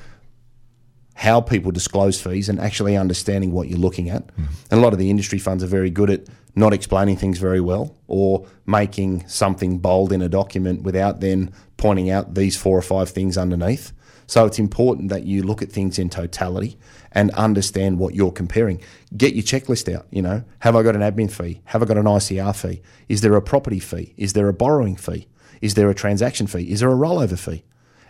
how 1.13 1.39
people 1.39 1.71
disclose 1.71 2.19
fees 2.19 2.49
and 2.49 2.59
actually 2.59 2.97
understanding 2.97 3.51
what 3.51 3.67
you're 3.67 3.77
looking 3.77 4.09
at. 4.09 4.23
And 4.71 4.79
a 4.79 4.81
lot 4.81 4.93
of 4.93 4.99
the 4.99 5.09
industry 5.09 5.37
funds 5.37 5.63
are 5.63 5.67
very 5.67 5.91
good 5.91 6.09
at 6.09 6.21
not 6.55 6.73
explaining 6.73 7.17
things 7.17 7.37
very 7.39 7.61
well 7.61 7.95
or 8.07 8.45
making 8.65 9.27
something 9.27 9.79
bold 9.79 10.11
in 10.11 10.21
a 10.21 10.29
document 10.29 10.83
without 10.83 11.19
then 11.19 11.51
pointing 11.77 12.09
out 12.09 12.33
these 12.33 12.57
four 12.57 12.77
or 12.77 12.81
five 12.81 13.09
things 13.09 13.37
underneath. 13.37 13.93
So 14.27 14.45
it's 14.45 14.59
important 14.59 15.09
that 15.09 15.23
you 15.23 15.43
look 15.43 15.61
at 15.61 15.71
things 15.71 15.99
in 15.99 16.09
totality 16.09 16.77
and 17.11 17.31
understand 17.31 17.99
what 17.99 18.15
you're 18.15 18.31
comparing. 18.31 18.81
Get 19.15 19.33
your 19.33 19.43
checklist 19.43 19.93
out, 19.93 20.07
you 20.09 20.21
know. 20.21 20.43
Have 20.59 20.75
I 20.75 20.83
got 20.83 20.95
an 20.95 21.01
admin 21.01 21.29
fee? 21.29 21.61
Have 21.65 21.81
I 21.83 21.85
got 21.85 21.97
an 21.97 22.05
ICR 22.05 22.55
fee? 22.55 22.81
Is 23.09 23.21
there 23.21 23.35
a 23.35 23.41
property 23.41 23.79
fee? 23.79 24.13
Is 24.15 24.33
there 24.33 24.47
a 24.47 24.53
borrowing 24.53 24.95
fee? 24.95 25.27
Is 25.61 25.73
there 25.73 25.89
a 25.89 25.95
transaction 25.95 26.47
fee? 26.47 26.71
Is 26.71 26.79
there 26.79 26.89
a 26.89 26.95
rollover 26.95 27.37
fee? 27.37 27.63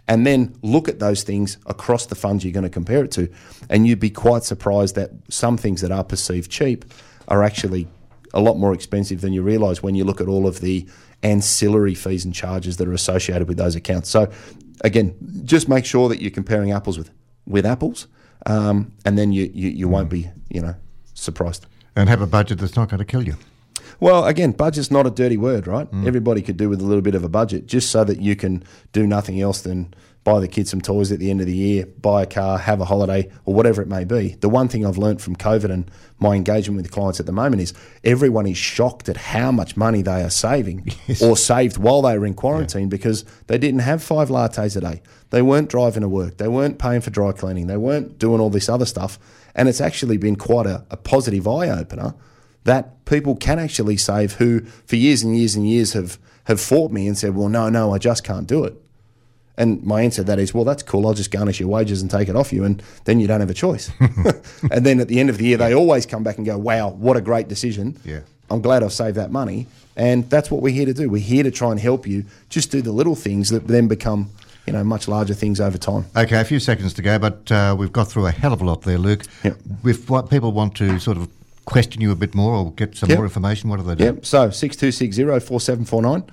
and 0.08 0.26
then 0.26 0.54
look 0.62 0.90
at 0.90 1.00
those 1.00 1.24
things 1.24 1.58
across 1.68 2.08
the 2.08 2.16
funds 2.16 2.44
you're 2.44 2.52
going 2.52 2.64
to 2.64 2.70
compare 2.70 3.04
it 3.04 3.12
to. 3.12 3.30
And 3.70 3.88
you'd 3.88 4.00
be 4.00 4.10
quite 4.10 4.44
surprised 4.44 4.96
that 4.96 5.12
some 5.30 5.58
things 5.58 5.82
that 5.82 5.92
are 5.92 6.04
perceived 6.04 6.52
cheap 6.52 6.86
are 7.28 7.44
actually 7.44 7.88
a 8.34 8.40
lot 8.40 8.58
more 8.58 8.74
expensive 8.74 9.22
than 9.22 9.34
you 9.34 9.42
realise 9.42 9.84
when 9.84 9.96
you 9.96 10.04
look 10.04 10.22
at 10.22 10.28
all 10.28 10.48
of 10.48 10.62
the 10.62 10.88
ancillary 11.24 11.96
fees 11.96 12.26
and 12.26 12.34
charges 12.34 12.78
that 12.78 12.88
are 12.88 12.94
associated 12.94 13.48
with 13.48 13.58
those 13.58 13.76
accounts. 13.76 14.10
So, 14.10 14.32
again, 14.84 15.16
just 15.46 15.70
make 15.70 15.86
sure 15.86 16.10
that 16.10 16.22
you're 16.22 16.32
comparing 16.32 16.72
apples 16.72 16.98
with, 16.98 17.12
with 17.46 17.66
apples, 17.66 18.08
um, 18.46 18.92
and 19.06 19.18
then 19.18 19.32
you, 19.32 19.52
you, 19.54 19.70
you 19.70 19.88
won't 19.88 20.10
be, 20.10 20.30
you 20.50 20.62
know, 20.62 20.76
surprised. 21.14 21.66
And 21.96 22.10
have 22.10 22.22
a 22.22 22.28
budget 22.28 22.60
that's 22.60 22.76
not 22.76 22.90
going 22.90 23.00
to 23.00 23.06
kill 23.06 23.24
you. 23.24 23.36
Well, 24.00 24.26
again, 24.26 24.54
budget's 24.54 24.90
not 24.90 25.06
a 25.06 25.12
dirty 25.12 25.38
word, 25.38 25.68
right? 25.68 25.88
Everybody 26.08 26.42
could 26.42 26.58
do 26.58 26.70
with 26.70 26.82
a 26.82 26.86
little 26.86 27.04
bit 27.04 27.14
of 27.14 27.24
a 27.24 27.30
budget 27.30 27.68
just 27.68 27.92
so 27.92 28.04
that 28.04 28.20
you 28.20 28.36
can 28.36 28.64
do 28.94 29.06
nothing 29.06 29.40
else 29.40 29.62
than 29.62 29.94
buy 30.24 30.40
the 30.40 30.48
kids 30.48 30.70
some 30.70 30.82
toys 30.82 31.12
at 31.12 31.20
the 31.20 31.32
end 31.32 31.42
of 31.42 31.48
the 31.48 31.56
year, 31.56 31.86
buy 31.86 32.24
a 32.24 32.26
car, 32.28 32.60
have 32.60 32.80
a 32.80 32.86
holiday, 32.86 33.30
or 33.46 33.56
whatever 33.56 33.82
it 33.82 33.88
may 33.88 34.04
be. 34.04 34.36
The 34.40 34.50
one 34.50 34.68
thing 34.68 34.86
I've 34.86 34.98
learnt 34.98 35.20
from 35.20 35.36
COVID 35.36 35.72
and 35.72 35.90
my 36.20 36.36
engagement 36.36 36.80
with 36.80 36.92
clients 36.92 37.20
at 37.20 37.26
the 37.26 37.32
moment 37.32 37.64
is 37.64 37.74
everyone 38.04 38.46
is 38.46 38.58
shocked 38.58 39.10
at 39.10 39.18
how 39.18 39.52
much 39.52 39.76
money 39.76 40.04
they 40.04 40.22
are 40.22 40.30
saving 40.30 40.88
or 41.22 41.36
saved 41.36 41.78
while 41.78 42.04
they 42.04 42.18
were 42.18 42.28
in 42.28 42.36
quarantine 42.36 42.88
because 42.88 43.26
they 43.48 43.58
didn't 43.58 43.80
have 43.80 44.04
five 44.04 44.30
lattes 44.30 44.78
a 44.78 44.82
day. 44.82 45.02
They 45.32 45.42
weren't 45.42 45.70
driving 45.70 46.02
to 46.02 46.10
work. 46.10 46.38
They 46.38 46.48
weren't 46.48 46.78
paying 46.78 47.02
for 47.02 47.10
dry 47.10 47.32
cleaning. 47.32 47.66
They 47.66 47.78
weren't 47.78 48.20
doing 48.20 48.40
all 48.40 48.52
this 48.52 48.70
other 48.70 48.86
stuff. 48.86 49.18
And 49.56 49.68
it's 49.68 49.82
actually 49.82 50.18
been 50.18 50.36
quite 50.36 50.68
a, 50.68 50.86
a 50.92 50.98
positive 50.98 51.48
eye 51.48 51.70
opener 51.70 52.14
that 52.64 53.06
people 53.06 53.36
can 53.36 53.58
actually 53.58 53.98
save 53.98 54.34
who 54.34 54.62
for 54.86 54.96
years 54.96 55.24
and 55.24 55.36
years 55.36 55.56
and 55.56 55.68
years 55.68 55.94
have, 55.94 56.20
have 56.44 56.62
fought 56.62 56.92
me 56.92 57.08
and 57.08 57.18
said, 57.18 57.36
well, 57.36 57.50
no, 57.50 57.70
no, 57.70 57.92
I 57.92 57.98
just 57.98 58.24
can't 58.24 58.46
do 58.46 58.64
it. 58.64 58.80
And 59.58 59.84
my 59.84 60.02
answer 60.02 60.22
to 60.22 60.24
that 60.26 60.40
is, 60.40 60.54
well, 60.54 60.64
that's 60.64 60.82
cool. 60.82 61.06
I'll 61.06 61.14
just 61.14 61.30
garnish 61.32 61.60
your 61.60 61.70
wages 61.70 62.02
and 62.02 62.10
take 62.10 62.30
it 62.30 62.36
off 62.36 62.52
you, 62.54 62.64
and 62.64 62.82
then 63.06 63.20
you 63.20 63.28
don't 63.28 63.42
have 63.42 63.50
a 63.50 63.54
choice. 63.54 63.92
and 64.72 64.86
then 64.86 65.00
at 65.00 65.08
the 65.08 65.20
end 65.20 65.30
of 65.30 65.38
the 65.38 65.46
year, 65.46 65.58
they 65.58 65.74
always 65.74 66.06
come 66.06 66.24
back 66.24 66.38
and 66.38 66.46
go, 66.46 66.58
wow, 66.58 66.90
what 66.90 67.18
a 67.18 67.22
great 67.22 67.48
decision. 67.48 68.00
Yeah. 68.06 68.22
I'm 68.50 68.62
glad 68.62 68.84
I've 68.84 68.94
saved 68.94 69.16
that 69.18 69.32
money. 69.32 69.68
And 69.96 70.30
that's 70.30 70.50
what 70.50 70.62
we're 70.62 70.74
here 70.74 70.86
to 70.86 70.94
do. 70.94 71.10
We're 71.10 71.22
here 71.22 71.44
to 71.44 71.52
try 71.52 71.72
and 71.72 71.80
help 71.80 72.08
you 72.08 72.26
just 72.50 72.72
do 72.72 72.82
the 72.82 72.92
little 72.92 73.16
things 73.16 73.50
that 73.50 73.68
then 73.68 73.88
become, 73.88 74.30
you 74.66 74.74
know, 74.74 74.84
much 74.84 75.08
larger 75.08 75.34
things 75.34 75.60
over 75.62 75.78
time. 75.78 76.06
Okay, 76.16 76.40
a 76.40 76.44
few 76.46 76.60
seconds 76.60 76.94
to 76.96 77.02
go, 77.02 77.20
but 77.20 77.52
uh, 77.52 77.76
we've 77.78 77.92
got 77.92 78.06
through 78.10 78.26
a 78.28 78.32
hell 78.32 78.54
of 78.54 78.62
a 78.62 78.66
lot 78.66 78.82
there, 78.84 78.98
Luke. 78.98 79.26
Yep. 79.44 79.58
If 79.86 80.10
what 80.10 80.30
people 80.30 80.54
want 80.54 80.76
to 80.78 80.98
sort 81.00 81.18
of 81.18 81.30
question 81.66 82.02
you 82.02 82.12
a 82.12 82.16
bit 82.16 82.34
more 82.34 82.54
or 82.56 82.72
get 82.72 82.96
some 82.98 83.10
Yep. 83.10 83.18
more 83.18 83.26
information, 83.26 83.70
what 83.70 83.78
do 83.78 83.84
they 83.84 83.96
do? 83.96 84.04
Yep. 84.06 84.26
So 84.26 84.50
six 84.50 84.76
two 84.76 84.92
six 84.92 85.16
zero 85.16 85.40
four 85.40 85.60
seven 85.60 85.86
four 85.86 86.02
nine. 86.02 86.24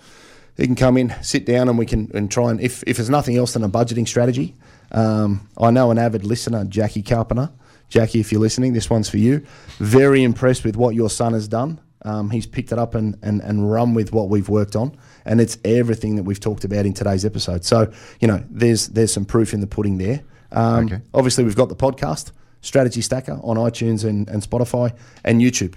You 0.59 0.66
can 0.66 0.75
come 0.75 0.97
in, 0.97 1.14
sit 1.23 1.47
down, 1.47 1.68
and 1.68 1.79
we 1.79 1.87
can 1.87 2.11
and 2.14 2.31
try 2.31 2.51
and 2.51 2.61
if 2.61 2.83
if 2.87 2.97
there's 2.97 3.09
nothing 3.11 3.37
else 3.37 3.53
than 3.55 3.62
a 3.64 3.68
budgeting 3.68 4.07
strategy. 4.07 4.55
Um, 4.90 5.49
I 5.57 5.71
know 5.71 5.90
an 5.90 5.99
avid 5.99 6.25
listener, 6.25 6.64
Jackie 6.64 7.03
Carpenter. 7.03 7.51
Jackie, 7.88 8.21
if 8.21 8.33
you're 8.33 8.40
listening, 8.40 8.73
this 8.75 8.90
one's 8.90 9.09
for 9.09 9.18
you. 9.18 9.47
Very 9.79 10.23
impressed 10.23 10.64
with 10.64 10.77
what 10.77 10.94
your 10.94 11.09
son 11.09 11.33
has 11.33 11.49
done. 11.49 11.81
Um, 12.03 12.31
he's 12.31 12.47
picked 12.47 12.71
it 12.71 12.79
up 12.79 12.94
and, 12.94 13.16
and, 13.23 13.40
and 13.40 13.71
run 13.71 13.94
with 13.94 14.12
what 14.12 14.29
we've 14.29 14.49
worked 14.49 14.77
on, 14.77 14.97
and 15.25 15.40
it's 15.40 15.59
everything 15.64 16.16
that 16.16 16.23
we've 16.25 16.38
talked 16.40 16.64
about 16.64 16.87
in 16.87 16.92
today's 16.92 17.25
episode. 17.25 17.64
So, 17.64 17.90
you 18.21 18.29
know, 18.29 18.42
there's 18.51 18.88
there's 18.88 19.12
some 19.12 19.25
proof 19.25 19.53
in 19.55 19.61
the 19.61 19.66
pudding 19.66 19.99
there. 19.99 20.23
Um, 20.53 20.87
Okay. 20.87 21.01
Obviously, 21.14 21.44
we've 21.44 21.57
got 21.57 21.68
the 21.68 21.77
podcast, 21.77 22.33
Strategy 22.62 23.01
Stacker, 23.01 23.38
on 23.42 23.57
iTunes 23.57 24.05
and, 24.05 24.29
and 24.29 24.42
Spotify 24.42 24.94
and 25.25 25.40
YouTube. 25.40 25.75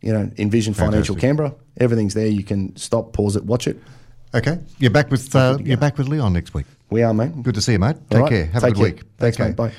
You 0.00 0.12
know, 0.12 0.30
Envision 0.38 0.74
Financial 0.74 1.14
Fantastic. 1.14 1.20
Canberra. 1.20 1.54
Everything's 1.78 2.14
there. 2.14 2.28
You 2.28 2.44
can 2.44 2.76
stop, 2.76 3.12
pause 3.12 3.36
it, 3.36 3.44
watch 3.44 3.66
it. 3.66 3.78
Okay, 4.34 4.58
you're 4.78 4.90
back 4.90 5.10
with 5.10 5.34
uh, 5.34 5.58
you're 5.62 5.78
back 5.78 5.96
with 5.96 6.08
Leon 6.08 6.32
next 6.32 6.52
week. 6.54 6.66
We 6.90 7.02
are, 7.02 7.14
mate. 7.14 7.42
Good 7.42 7.54
to 7.54 7.60
see 7.62 7.72
you, 7.72 7.78
mate. 7.78 7.96
Take 8.10 8.20
right. 8.20 8.28
care. 8.30 8.46
Have 8.46 8.62
Take 8.62 8.72
a 8.72 8.74
good 8.74 8.80
care. 8.80 8.94
week. 8.94 9.02
Thanks, 9.18 9.36
Okay. 9.40 9.48
mate. 9.48 9.56
Bye. 9.56 9.72